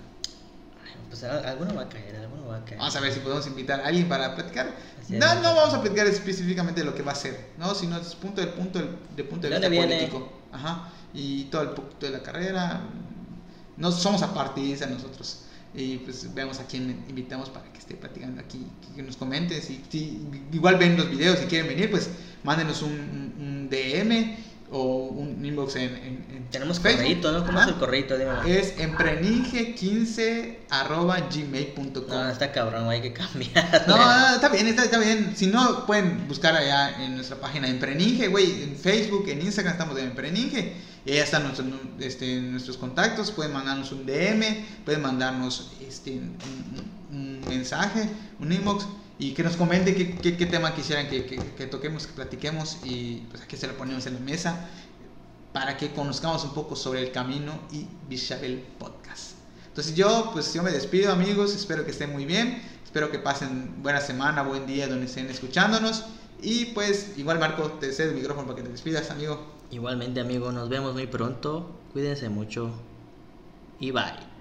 [1.09, 2.77] Pues alguno va a caer, alguno va a caer.
[2.77, 4.75] Vamos a ver si podemos invitar a alguien para platicar.
[5.07, 7.73] no, no vamos a platicar específicamente de lo que va a ser, ¿no?
[7.73, 8.79] Sino desde punto del punto
[9.15, 10.41] de punto de vista político.
[10.51, 10.89] Ajá.
[11.13, 12.81] Y todo el punto de la carrera.
[13.77, 15.41] No somos apartidistas nosotros
[15.73, 18.65] y pues vemos a quién invitamos para que esté platicando aquí,
[18.95, 19.61] que nos comente.
[19.61, 19.81] Si,
[20.53, 22.09] igual ven los videos y quieren venir, pues
[22.43, 24.37] mándenos un DM
[24.75, 27.45] o un inbox en, en, Tenemos correito, ¿no?
[27.45, 28.15] ¿Cómo es el correito?
[28.45, 32.03] Es empreninge15 arroba gmail.com.
[32.09, 33.85] No, está cabrón, hay que cambiar.
[33.87, 33.97] No,
[34.29, 35.33] no, está bien, está, está, bien.
[35.35, 39.95] Si no, pueden buscar allá en nuestra página Empreninge, güey, en Facebook, en Instagram estamos
[39.95, 40.73] de Empreninge.
[41.05, 41.67] Y ahí están nuestros,
[41.99, 44.43] este, nuestros contactos, pueden mandarnos un DM,
[44.83, 46.19] pueden mandarnos este,
[47.11, 48.09] un, mensaje,
[48.39, 48.87] un inbox
[49.17, 53.41] y que nos comente qué, qué, tema quisieran que, que, toquemos, que platiquemos y pues
[53.41, 54.67] aquí se lo ponemos en la mesa
[55.53, 59.33] para que conozcamos un poco sobre el camino y Bichabel Podcast.
[59.67, 63.81] Entonces yo pues yo me despido amigos, espero que estén muy bien, espero que pasen
[63.81, 66.05] buena semana, buen día donde estén escuchándonos
[66.41, 69.55] y pues igual Marco te cedo el micrófono para que te despidas amigo.
[69.71, 71.71] Igualmente, amigo, nos vemos muy pronto.
[71.93, 72.71] Cuídense mucho
[73.79, 74.34] y bye.